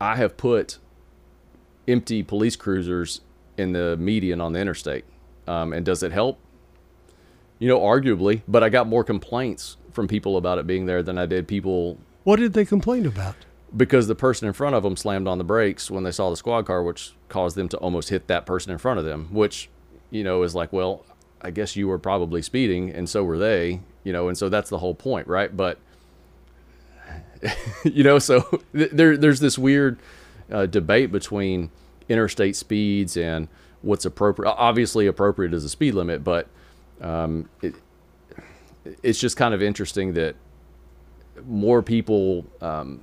[0.00, 0.78] I have put
[1.88, 3.20] empty police cruisers
[3.56, 5.04] in the median on the interstate.
[5.46, 6.38] Um, and does it help?
[7.58, 11.16] You know, arguably, but I got more complaints from people about it being there than
[11.16, 11.98] I did people.
[12.24, 13.36] What did they complain about?
[13.74, 16.36] Because the person in front of them slammed on the brakes when they saw the
[16.36, 19.68] squad car, which caused them to almost hit that person in front of them, which,
[20.10, 21.04] you know, is like, well,
[21.40, 24.70] I guess you were probably speeding and so were they, you know, and so that's
[24.70, 25.54] the whole point, right?
[25.54, 25.78] But,
[27.84, 29.98] you know, so there, there's this weird
[30.50, 31.70] uh, debate between
[32.08, 33.48] interstate speeds and
[33.82, 34.52] what's appropriate.
[34.52, 36.48] Obviously, appropriate is a speed limit, but
[37.00, 37.74] um, it,
[39.02, 40.36] it's just kind of interesting that
[41.46, 43.00] more people um,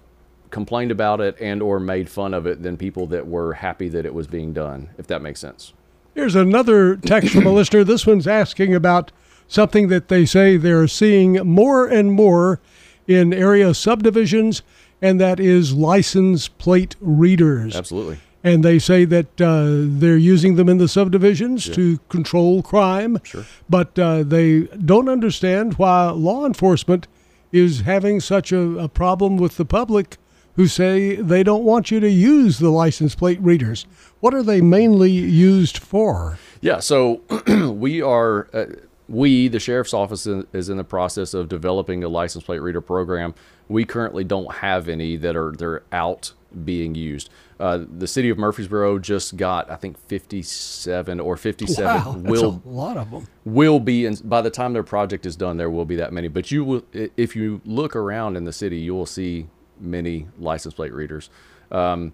[0.54, 4.06] complained about it and or made fun of it than people that were happy that
[4.06, 5.74] it was being done if that makes sense
[6.14, 9.12] here's another text from a listener this one's asking about
[9.48, 12.62] something that they say they're seeing more and more
[13.08, 14.62] in area subdivisions
[15.02, 19.66] and that is license plate readers absolutely and they say that uh,
[20.00, 21.74] they're using them in the subdivisions Yeah.
[21.76, 23.44] to control crime Sure.
[23.68, 27.08] but uh, they don't understand why law enforcement
[27.52, 30.18] is having such a, a problem with the public
[30.56, 33.86] who say they don't want you to use the license plate readers.
[34.20, 36.38] What are they mainly used for?
[36.62, 37.22] Yeah, so
[37.72, 38.66] we are, uh,
[39.10, 43.34] we, the sheriff's office, is in the process of developing a license plate reader program.
[43.68, 47.30] We currently don't have any that are they're out being used.
[47.60, 52.62] Uh, the city of Murfreesboro just got, I think, 57 or 57 Wow, that's will
[52.66, 53.28] a lot of them.
[53.46, 56.28] will be in, by the time their project is done there will be that many
[56.28, 59.48] but you will if you look around in the city you will see
[59.84, 61.30] many license plate readers.
[61.72, 62.14] Um,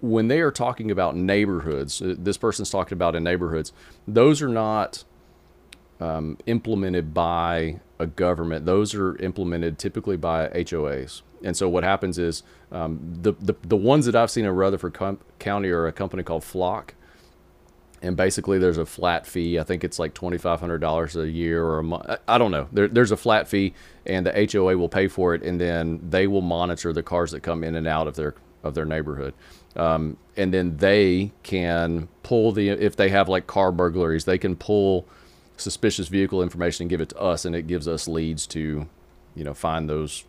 [0.00, 3.72] when they are talking about neighborhoods uh, this person's talking about in neighborhoods
[4.06, 5.04] those are not
[6.00, 8.64] um, implemented by a government.
[8.64, 12.42] Those are implemented typically by HOAs and so what happens is
[12.72, 16.22] um, the, the the ones that I've seen in Rutherford Com- County are a company
[16.22, 16.94] called Flock
[18.02, 19.58] and basically there's a flat fee.
[19.58, 22.06] I think it's like twenty five hundred dollars a year or a month.
[22.26, 22.68] I don't know.
[22.72, 23.74] There, there's a flat fee,
[24.06, 27.40] and the HOA will pay for it, and then they will monitor the cars that
[27.40, 29.34] come in and out of their of their neighborhood.
[29.76, 34.56] Um, and then they can pull the if they have like car burglaries, they can
[34.56, 35.06] pull
[35.56, 38.88] suspicious vehicle information and give it to us, and it gives us leads to,
[39.34, 40.24] you know, find those,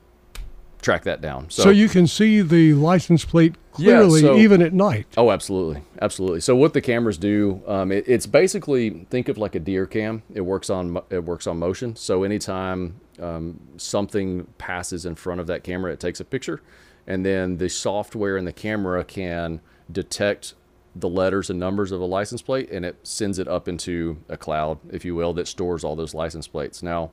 [0.81, 1.49] track that down.
[1.49, 5.07] So, you can see the license plate Yeah, clearly so- even at night.
[5.15, 6.41] Oh, absolutely, absolutely.
[6.41, 10.23] So what the cameras do, um, it, it's basically think of like a deer cam.
[10.33, 11.95] It works on it works on motion.
[11.95, 16.61] So anytime um, something passes in front of that camera, it takes a picture,
[17.07, 20.55] and then the software in the camera can detect
[20.93, 24.35] the letters and numbers of a license plate, and it sends it up into a
[24.35, 26.83] cloud, if you will, that stores all those license plates.
[26.83, 27.11] Now,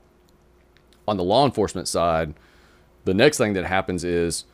[1.07, 2.33] on the law enforcement side,
[3.05, 4.45] the next thing that happens is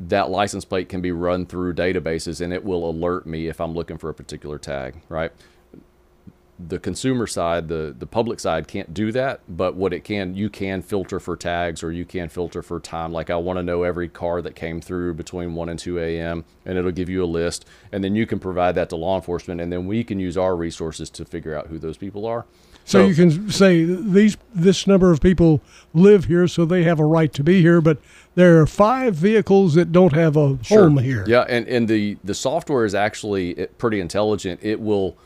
[0.00, 3.74] that license plate can be run through databases and it will alert me if I'm
[3.74, 5.32] looking for a particular tag, right?
[6.68, 10.50] the consumer side, the the public side can't do that, but what it can, you
[10.50, 13.12] can filter for tags or you can filter for time.
[13.12, 16.44] Like I want to know every car that came through between 1 and 2 a.m.
[16.66, 19.60] and it'll give you a list, and then you can provide that to law enforcement,
[19.60, 22.44] and then we can use our resources to figure out who those people are.
[22.84, 25.60] So, you can say these this number of people
[25.94, 27.80] live here, so they have a right to be here.
[27.80, 27.98] But
[28.34, 30.84] there are five vehicles that don't have a Sure.
[30.88, 31.24] home here.
[31.26, 34.60] Yeah, and, and the, the software is actually eh, pretty intelligent.
[34.62, 35.16] It will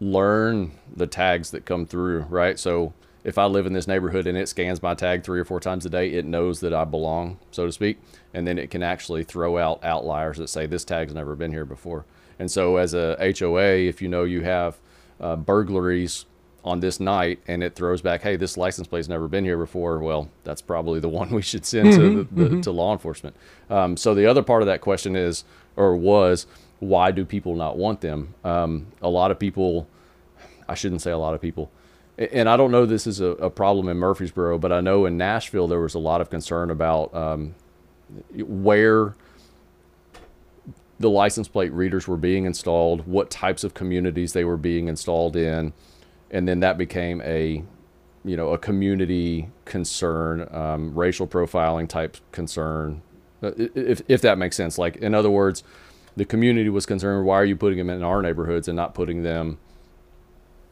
[0.00, 2.58] learn the tags that come through, right?
[2.58, 2.92] So
[3.24, 5.84] if I live in this neighborhood and it scans my tag three or four times
[5.86, 7.98] a day, it knows that I belong, so to speak.
[8.32, 11.64] And then it can actually throw out outliers that say this tag's never been here
[11.64, 12.04] before.
[12.38, 14.78] And so as a HOA, if you know you have
[15.20, 16.26] uh, burglaries
[16.68, 19.98] on this night and it throws back, hey, this license plate's never been here before,
[19.98, 23.34] well, that's probably the one we should send to, the, the, to law enforcement.
[23.70, 25.44] Um, so the other part of that question is,
[25.76, 26.46] or was,
[26.80, 28.34] why do people not want them?
[28.44, 29.88] Um, a lot of people,
[30.68, 31.70] I shouldn't say a lot of people,
[32.18, 35.16] and I don't know this is a, a problem in Murfreesboro, but I know in
[35.16, 37.54] Nashville there was a lot of concern about um,
[38.34, 39.14] where
[41.00, 45.36] the license plate readers were being installed, what types of communities they were being installed
[45.36, 45.72] in,
[46.30, 47.62] and then that became a
[48.24, 53.02] you know a community concern, um, racial profiling type concern,
[53.42, 54.78] uh, if if that makes sense.
[54.78, 55.62] Like in other words,
[56.16, 59.22] the community was concerned, why are you putting them in our neighborhoods and not putting
[59.22, 59.58] them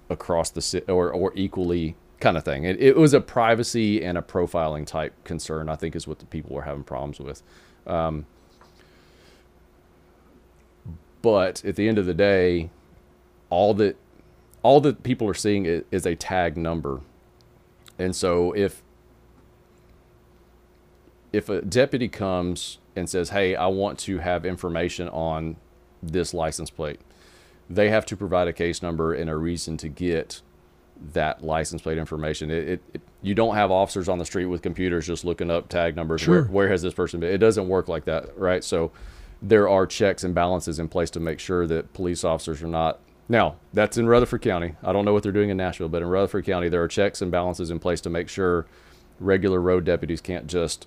[0.09, 2.65] across the city or or equally kind of thing.
[2.65, 5.69] It, it was a privacy and a profiling type concern.
[5.69, 7.43] I think is what the people were having problems with.
[7.87, 8.27] Um,
[11.23, 12.71] but at the end of the day,
[13.51, 13.97] all that
[14.67, 17.01] all that people are seeing is, is a tag number,
[18.01, 18.83] and so if
[21.33, 25.55] if a deputy comes and says, "Hey, I want to have information on
[26.03, 26.99] this license plate,"
[27.71, 30.43] they have to provide a case number and a reason to get
[31.13, 32.51] that license plate information.
[32.51, 35.69] It, it, it you don't have officers on the street with computers just looking up
[35.69, 36.23] tag numbers.
[36.23, 36.43] Sure.
[36.43, 37.33] Where, where has this person been?
[37.33, 38.65] It doesn't work like that, right?
[38.65, 38.91] So
[39.41, 42.99] there are checks and balances in place to make sure that police officers are not.
[43.29, 44.75] Now that's in Rutherford County.
[44.83, 47.21] I don't know what they're doing in Nashville, but in Rutherford County there are checks
[47.21, 48.67] and balances in place to make sure
[49.19, 50.87] regular road deputies can't just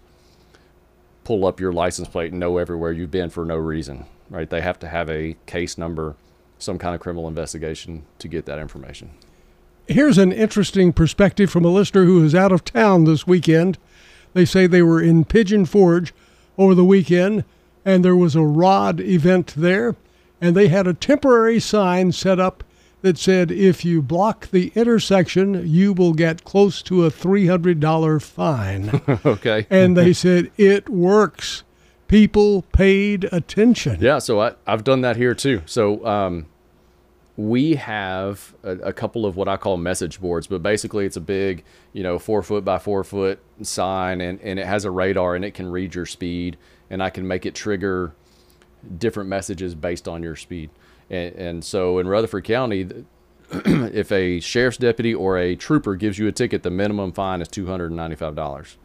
[1.23, 4.49] pull up your license plate and know everywhere you've been for no reason, right?
[4.49, 6.15] They have to have a case number,
[6.57, 9.11] some kind of criminal investigation to get that information.
[9.87, 13.77] Here's an interesting perspective from a listener who is out of town this weekend.
[14.33, 16.13] They say they were in Pigeon Forge
[16.57, 17.43] over the weekend,
[17.83, 19.95] and there was a ROD event there,
[20.41, 22.63] and they had a temporary sign set up
[23.01, 29.01] that said, if you block the intersection, you will get close to a $300 fine.
[29.25, 29.65] okay.
[29.69, 31.63] and they said, it works.
[32.07, 33.99] People paid attention.
[34.01, 35.61] Yeah, so I, I've done that here too.
[35.65, 36.47] So um,
[37.37, 41.21] we have a, a couple of what I call message boards, but basically it's a
[41.21, 41.63] big,
[41.93, 45.45] you know, four foot by four foot sign, and, and it has a radar and
[45.45, 46.57] it can read your speed,
[46.89, 48.13] and I can make it trigger
[48.97, 50.69] different messages based on your speed.
[51.09, 52.87] And, and so in Rutherford County,
[53.51, 57.47] if a sheriff's deputy or a trooper gives you a ticket, the minimum fine is
[57.47, 58.77] two hundred and ninety-five dollars.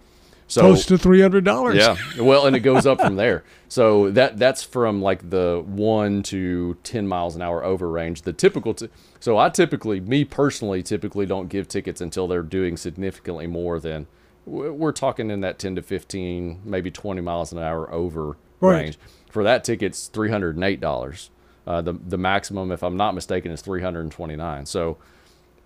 [0.47, 1.75] So Close to $300.
[1.75, 1.97] yeah.
[2.23, 3.45] Well, and it goes up from there.
[3.69, 8.23] So that that's from like the one to ten miles an hour over range.
[8.23, 8.75] The typical.
[8.75, 8.91] T-
[9.21, 14.07] so I typically, me personally, typically don't give tickets until they're doing significantly more than.
[14.47, 18.83] We're talking in that ten to fifteen, maybe twenty miles an hour over Right.
[18.83, 18.99] range.
[19.35, 21.31] For that ticket, it's three hundred and eight dollars.
[21.67, 24.65] Uh, the the maximum, if I'm not mistaken, is three hundred and twenty nine.
[24.65, 24.97] So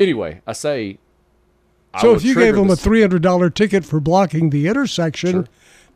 [0.00, 0.98] anyway, I say.
[2.00, 5.48] So would if you gave them a three hundred dollar ticket for blocking the intersection,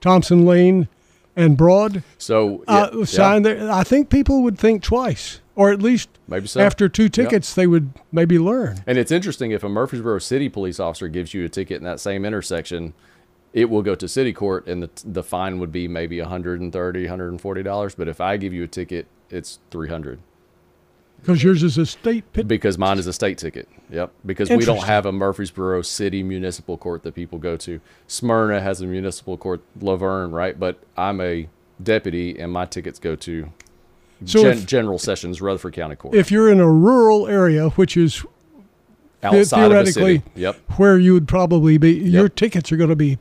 [0.03, 0.87] Thompson Lane
[1.35, 3.05] and Broad so uh, yeah, yeah.
[3.07, 6.61] sign there, I think people would think twice, or at least Maybe so.
[6.61, 8.85] after two tickets, they would maybe learn.
[8.87, 12.01] And it's interesting if a Murfreesboro City police officer gives you a ticket in that
[12.01, 12.93] same intersection,
[13.53, 17.63] it will go to city court and the the fine would be maybe 130 140
[17.63, 17.95] dollars.
[17.95, 20.19] But if i give you a ticket it's 300
[21.21, 22.47] Because yours is a state pit.
[22.49, 23.69] because mine is a state ticket.
[23.91, 24.13] Yep.
[24.27, 27.81] Because we don't have a murfreesboro city municipal court that people go to.
[28.07, 30.59] Smyrna has a municipal court La Vergne right?
[30.59, 31.49] But i'm a
[31.83, 33.51] deputy and my tickets go to
[34.25, 36.15] So Gen- if- general sessions rutherford county court.
[36.15, 38.25] If you're in a rural area, which is
[39.23, 40.57] outside of the theoretically city yep.
[40.77, 43.19] where you would probably be, your tickets are going to be,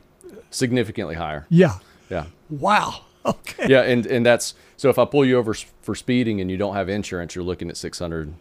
[0.52, 1.78] significantly higher yeah.
[2.08, 3.00] yeah Wow.
[3.24, 3.68] Okay.
[3.68, 6.74] yeah, and and that's so if I pull you over for speeding and you don't
[6.74, 8.34] have insurance, you're looking at six hundred.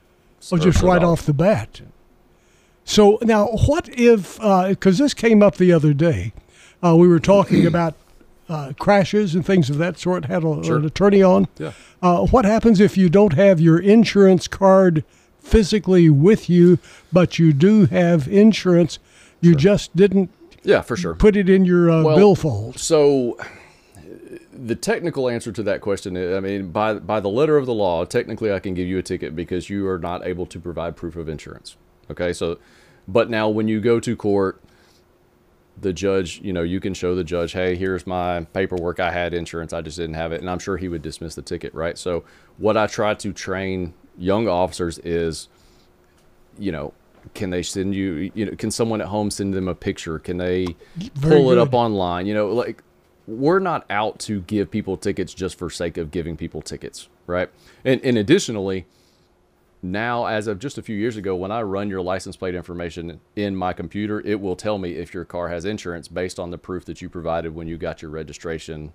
[0.51, 1.81] Oh, just right off the bat.
[2.83, 4.39] So now, what if?
[4.39, 6.33] Because this came up the other day,
[6.83, 7.93] uh, we were talking about
[8.49, 10.25] uh, crashes and things of that sort.
[10.25, 10.77] Had a, Sure.
[10.77, 11.47] an attorney on.
[11.59, 11.73] Yeah.
[12.01, 15.03] Uh, what happens if you don't have your insurance card
[15.39, 16.79] physically with you,
[17.13, 18.97] but you do have insurance.
[19.41, 20.31] You just didn't
[20.63, 21.15] Yeah, for sure.
[21.15, 22.79] put it in your uh, Well, billfold.
[22.79, 23.37] So,
[24.53, 27.73] the technical answer to that question, is, I mean, by by the letter of the
[27.73, 30.95] law, technically, I can give you a ticket because you are not able to provide
[30.95, 31.77] proof of insurance.
[32.09, 32.59] Okay, so,
[33.07, 34.61] but now when you go to court,
[35.79, 38.99] the judge, you know, you can show the judge, hey, here's my paperwork.
[38.99, 41.41] I had insurance, I just didn't have it, and I'm sure he would dismiss the
[41.41, 41.97] ticket, right?
[41.97, 42.23] So,
[42.57, 45.47] what I try to train young officers is,
[46.59, 46.93] you know.
[47.33, 48.31] Can they send you?
[48.33, 50.19] You know, can someone at home send them a picture?
[50.19, 52.25] Can they Very pull it up online?
[52.25, 52.83] You know, like
[53.27, 57.49] we're not out to give people tickets just for sake of giving people tickets, right?
[57.85, 58.85] And, and additionally,
[59.81, 63.19] now as of just a few years ago, when I run your license plate information
[63.35, 66.57] in my computer, it will tell me if your car has insurance based on the
[66.57, 68.93] proof that you provided when you got your registration,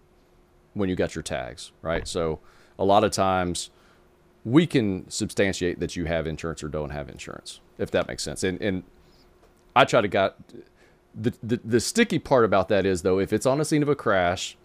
[0.74, 2.06] when you got your tags, right?
[2.06, 2.40] So
[2.78, 3.70] a lot of times
[4.46, 8.44] we can substantiate that you have insurance or don't have insurance, if that makes sense.
[8.44, 8.84] And and
[9.74, 10.36] I try to got
[11.14, 13.88] the, the the sticky part about that is though if it's on a scene of
[13.88, 14.56] a crash,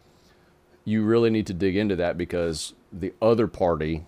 [0.86, 4.06] you really need to dig into that because the other party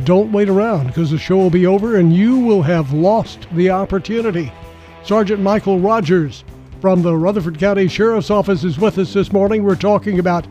[0.02, 3.70] don't wait around because the show will be over and you will have lost the
[3.70, 4.52] opportunity.
[5.04, 6.44] Sergeant Michael Rodgers
[6.80, 9.62] from the Rutherford County Sheriff's Office is with us this morning.
[9.62, 10.46] We're talking about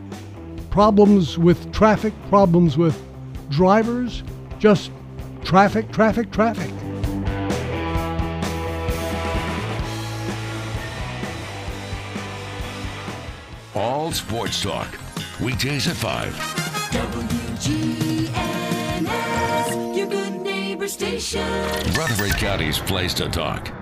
[0.70, 3.00] problems with traffic, problems with
[3.50, 4.22] drivers,
[4.58, 4.90] just
[5.44, 6.70] traffic, traffic, traffic.
[13.74, 14.88] All sports talk.
[15.40, 16.32] Weekdays at 5.
[16.94, 18.03] WGNS, your
[20.84, 21.40] good station.
[21.94, 23.72] Rutherford County's place to talk.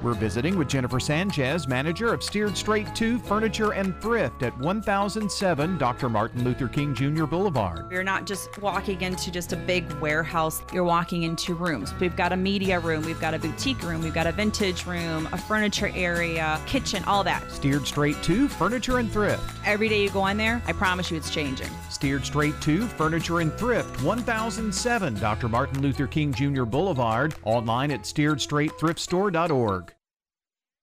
[0.00, 5.78] We're visiting with Jennifer Sanchez, manager of Steered Straight 2 Furniture and Thrift at 1007
[5.78, 6.08] Dr.
[6.08, 7.24] Martin Luther King Jr.
[7.24, 7.90] Boulevard.
[7.90, 11.92] You're not just walking into just a big warehouse, you're walking into rooms.
[11.98, 15.28] We've got a media room, we've got a boutique room, we've got a vintage room,
[15.32, 17.50] a furniture area, kitchen, all that.
[17.50, 19.42] Steered Straight 2 Furniture and Thrift.
[19.64, 21.70] Every day you go in there, I promise you it's changing.
[21.96, 25.48] Steered Straight 2 Furniture and Thrift, 1007 Dr.
[25.48, 26.64] Martin Luther King Jr.
[26.64, 27.34] Boulevard.
[27.42, 29.95] Online at steeredstraightthriftstore.org.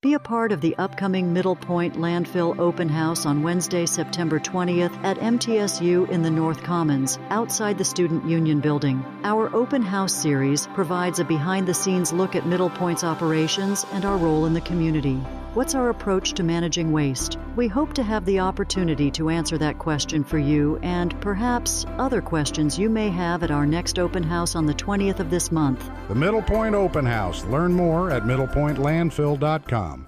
[0.00, 4.96] Be a part of the upcoming Middle Point Landfill Open House on Wednesday, September 20th
[5.02, 9.04] at MTSU in the North Commons, outside the Student Union Building.
[9.24, 14.04] Our Open House series provides a behind the scenes look at Middle Point's operations and
[14.04, 15.20] our role in the community.
[15.58, 17.36] What's our approach to managing waste?
[17.56, 22.22] We hope to have the opportunity to answer that question for you and perhaps other
[22.22, 25.90] questions you may have at our next open house on the 20th of this month.
[26.06, 27.44] The Middle Point Open House.
[27.46, 30.07] Learn more at middlepointlandfill.com.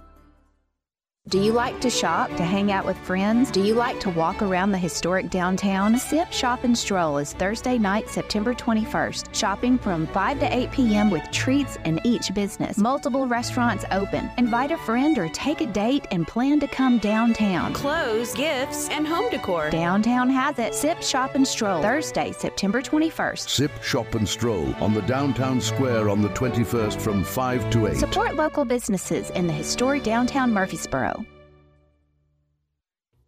[1.30, 3.52] Do you like to shop, to hang out with friends?
[3.52, 5.96] Do you like to walk around the historic downtown?
[5.96, 9.32] Sip, Shop, and Stroll is Thursday night, September 21st.
[9.32, 11.08] Shopping from 5 to 8 p.m.
[11.08, 12.78] with treats in each business.
[12.78, 14.28] Multiple restaurants open.
[14.38, 17.74] Invite a friend or take a date and plan to come downtown.
[17.74, 19.70] Clothes, gifts, and home decor.
[19.70, 20.74] Downtown has it.
[20.74, 21.80] Sip, Shop, and Stroll.
[21.80, 23.48] Thursday, September 21st.
[23.48, 27.98] Sip, shop, and stroll on the downtown square on the 21st from 5 to 8.
[27.98, 31.19] Support local businesses in the historic downtown Murfreesboro.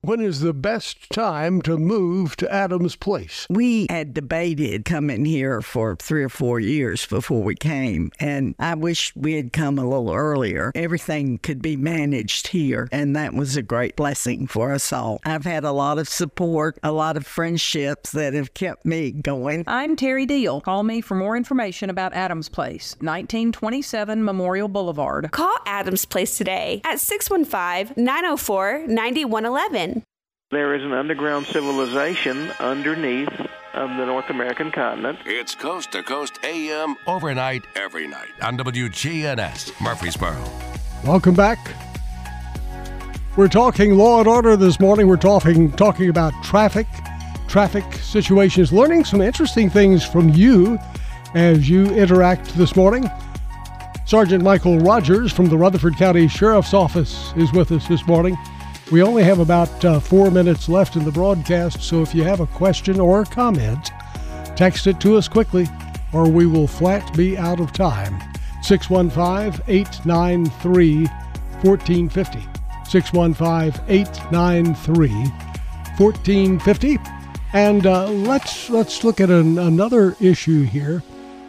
[0.00, 3.48] When is the best time to move to Adams Place?
[3.50, 8.76] We had debated coming here for three or four years before we came, and I
[8.76, 10.70] wish we had come a little earlier.
[10.76, 15.18] Everything could be managed here, and that was a great blessing for us all.
[15.24, 19.64] I've had a lot of support, a lot of friendships that have kept me going.
[19.66, 20.60] I'm Terry Deal.
[20.60, 25.32] Call me for more information about Adams Place, 1927 Memorial Boulevard.
[25.32, 29.97] Call Adams Place today at 615 904 9111.
[30.50, 33.28] There is an underground civilization underneath
[33.74, 35.18] of the North American continent.
[35.26, 40.42] It's Coast to Coast AM overnight every night on WGNS Murfreesboro.
[41.04, 41.58] Welcome back.
[43.36, 45.06] We're talking law and order this morning.
[45.06, 46.86] We're talking talking about traffic,
[47.46, 50.78] traffic situations, learning some interesting things from you
[51.34, 53.06] as you interact this morning.
[54.06, 58.34] Sergeant Michael Rodgers from the Rutherford County Sheriff's Office is with us this morning.
[58.90, 62.40] We only have about uh, four minutes left in the broadcast, so if you have
[62.40, 63.90] a question or a comment,
[64.56, 65.66] text it to us quickly
[66.12, 68.18] or we will flat be out of time.
[68.62, 71.06] 615 893
[71.62, 72.40] 1450.
[72.88, 75.10] 615 893
[75.98, 76.98] 1450.
[77.52, 81.02] And uh, let's let's look at an, another issue here.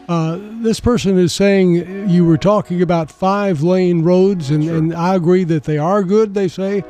[0.07, 4.77] Uh, this person is saying you were talking about five lane roads, and, sure.
[4.77, 6.83] and I agree that they are good, they say.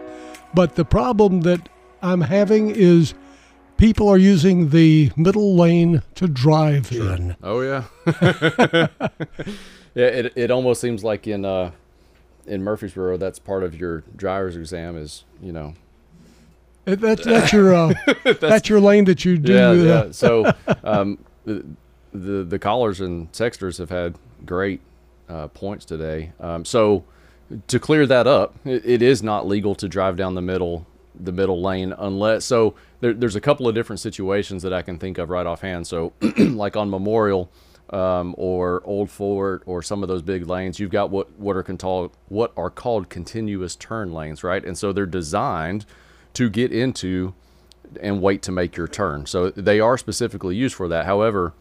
[0.53, 1.69] But the problem that
[2.01, 3.13] I'm having is
[3.77, 7.15] people are using the middle lane to drive sure.
[7.15, 7.35] in.
[7.43, 7.85] Oh yeah.
[9.95, 11.71] yeah, it it almost seems like in uh
[12.45, 15.75] in Murfreesboro that's part of your driver's exam is, you know,
[16.85, 17.93] that's that's your uh,
[18.23, 19.53] that's, that's, your lane that you do.
[19.53, 20.11] Yeah, yeah.
[20.11, 20.51] So
[20.83, 21.63] um, the,
[22.11, 24.81] the, the callers and texters have had great
[25.27, 26.33] uh, points today.
[26.39, 27.03] Um, so
[27.67, 30.85] to clear that up, it, it is not legal to drive down the middle
[31.21, 34.97] the middle lane unless so there, there's a couple of different situations that I can
[34.97, 35.85] think of right offhand.
[35.85, 37.51] So like on Memorial
[37.89, 41.63] um, or Old Fort or some of those big lanes, you've got what what are
[41.63, 44.63] called what are called continuous turn lanes, right?
[44.63, 45.85] And so they're designed
[46.33, 47.33] to get into
[48.01, 49.25] and wait to make your turn.
[49.25, 51.05] So they are specifically used for that.
[51.05, 51.53] However,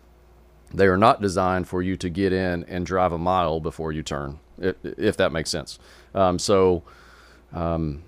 [0.72, 4.03] they are not designed for you to get in and drive a mile before you
[4.03, 5.78] turn if, that makes sense.
[6.14, 6.82] Um, so,
[7.52, 8.02] um,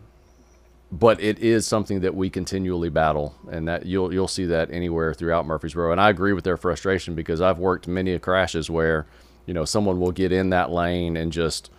[0.92, 5.14] but it is something that we continually battle, and that you'll you'll see that anywhere
[5.14, 5.92] throughout Murfreesboro.
[5.92, 9.06] And I agree with their frustration because I've worked many crashes where,
[9.46, 11.70] you know, someone will get in that lane and just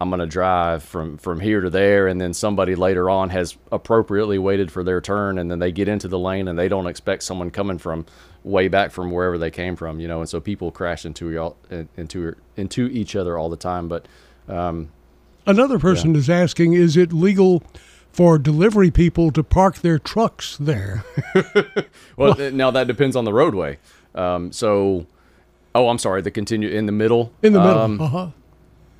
[0.00, 3.58] I'm going to drive from from here to there, and then somebody later on has
[3.70, 6.86] appropriately waited for their turn, and then they get into the lane and they don't
[6.86, 8.06] expect someone coming from
[8.44, 11.54] way back from wherever they came from, you know, and so people crash into
[11.96, 13.88] into into each other all the time.
[13.88, 14.06] But
[14.48, 14.90] um,
[15.46, 16.18] another person yeah.
[16.18, 17.62] is asking, is it legal?
[18.12, 21.04] For delivery people to park their trucks there.
[21.56, 21.84] well,
[22.36, 23.78] well, now that depends on the roadway.
[24.16, 25.06] Um, so,
[25.76, 26.20] oh, I'm sorry.
[26.20, 27.32] The continue in the middle.
[27.40, 27.78] In the middle.
[27.78, 28.30] Um, uh-huh.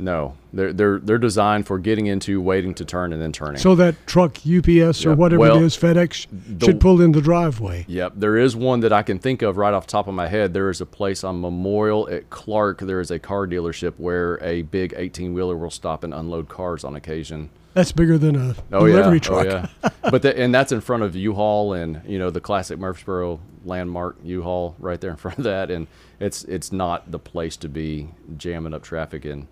[0.00, 3.60] No, they're they're they're designed for getting into, waiting to turn, and then turning.
[3.60, 7.20] So that truck, UPS or whatever well, it is, FedEx the, should pull in the
[7.20, 7.84] driveway.
[7.86, 10.26] Yep, there is one that I can think of right off the top of my
[10.26, 10.54] head.
[10.54, 12.80] There is a place on Memorial at Clark.
[12.80, 16.82] There is a car dealership where a big 18 wheeler will stop and unload cars
[16.82, 17.50] on occasion.
[17.74, 19.18] That's bigger than a oh, delivery oh, yeah.
[19.18, 19.46] truck.
[19.46, 20.10] Oh, yeah.
[20.10, 24.16] but the, and that's in front of U-Haul and you know the classic Murfreesboro landmark
[24.24, 25.86] U-Haul right there in front of that, and
[26.18, 29.46] it's it's not the place to be jamming up traffic in.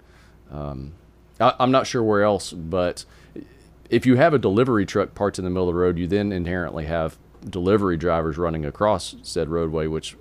[0.50, 0.92] Um,
[1.40, 3.04] I, am not sure where else, but
[3.90, 6.32] if you have a delivery truck parked in the middle of the road, you then
[6.32, 7.16] inherently have
[7.48, 10.16] delivery drivers running across said roadway, which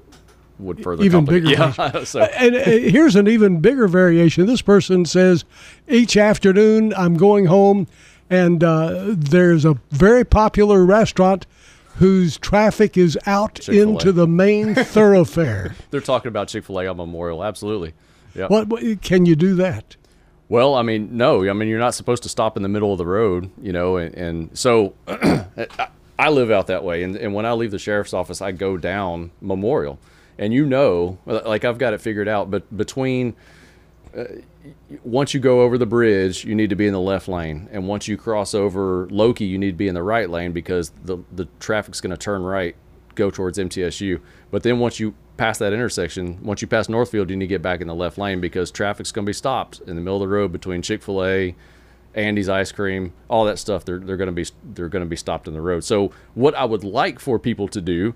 [0.59, 1.49] would further even bigger.
[1.49, 2.21] Yeah, so.
[2.21, 4.45] And uh, here's an even bigger variation.
[4.45, 5.45] This person says,
[5.87, 7.87] each afternoon I'm going home,
[8.29, 11.45] and uh, there's a very popular restaurant
[11.95, 13.81] whose traffic is out Chick-fil-A.
[13.81, 15.75] into the main thoroughfare.
[15.89, 17.43] They're talking about Chick Fil A on Memorial.
[17.43, 17.93] Absolutely.
[18.35, 18.47] Yeah.
[18.47, 19.95] What, what can you do that?
[20.49, 21.47] Well, I mean, no.
[21.49, 23.97] I mean, you're not supposed to stop in the middle of the road, you know.
[23.97, 24.93] And, and so
[26.19, 27.03] I live out that way.
[27.03, 29.99] And, and when I leave the sheriff's office, I go down Memorial.
[30.37, 33.35] And you know, like I've got it figured out, but between
[34.15, 34.25] uh,
[35.03, 37.67] once you go over the bridge, you need to be in the left lane.
[37.71, 40.91] And once you cross over Lokey, you need to be in the right lane because
[41.03, 42.75] the, the traffic's going to turn right,
[43.15, 44.21] go towards MTSU.
[44.51, 47.61] But then once you past that intersection, once you pass Northfield, you need to get
[47.61, 50.21] back in the left lane because traffic's going to be stopped in the middle of
[50.21, 51.55] the road between Chick Fil A,
[52.15, 53.85] Andy's ice cream, all that stuff.
[53.85, 55.83] They're they're going to be they're going to be stopped in the road.
[55.83, 58.15] So what I would like for people to do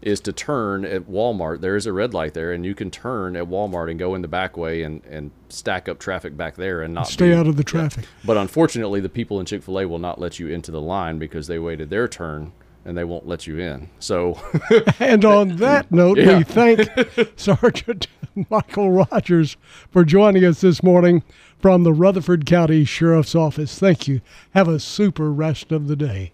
[0.00, 1.60] is to turn at Walmart.
[1.60, 4.22] There is a red light there, and you can turn at Walmart and go in
[4.22, 7.46] the back way and, and stack up traffic back there and not Stay be- out
[7.46, 8.06] of the traffic.
[8.24, 11.18] But unfortunately, the people in Chick Fil A will not let you into the line
[11.18, 12.52] because they waited their turn
[12.84, 13.88] and they won't let you in.
[13.98, 14.40] So,
[15.00, 16.38] And on that note, Yeah.
[16.38, 16.88] we thank
[17.36, 18.06] Sergeant
[18.50, 19.56] Michael Rodgers
[19.90, 21.22] for joining us this morning
[21.58, 23.78] from the Rutherford County Sheriff's Office.
[23.78, 24.20] Thank you.
[24.52, 26.32] Have a super rest of the day.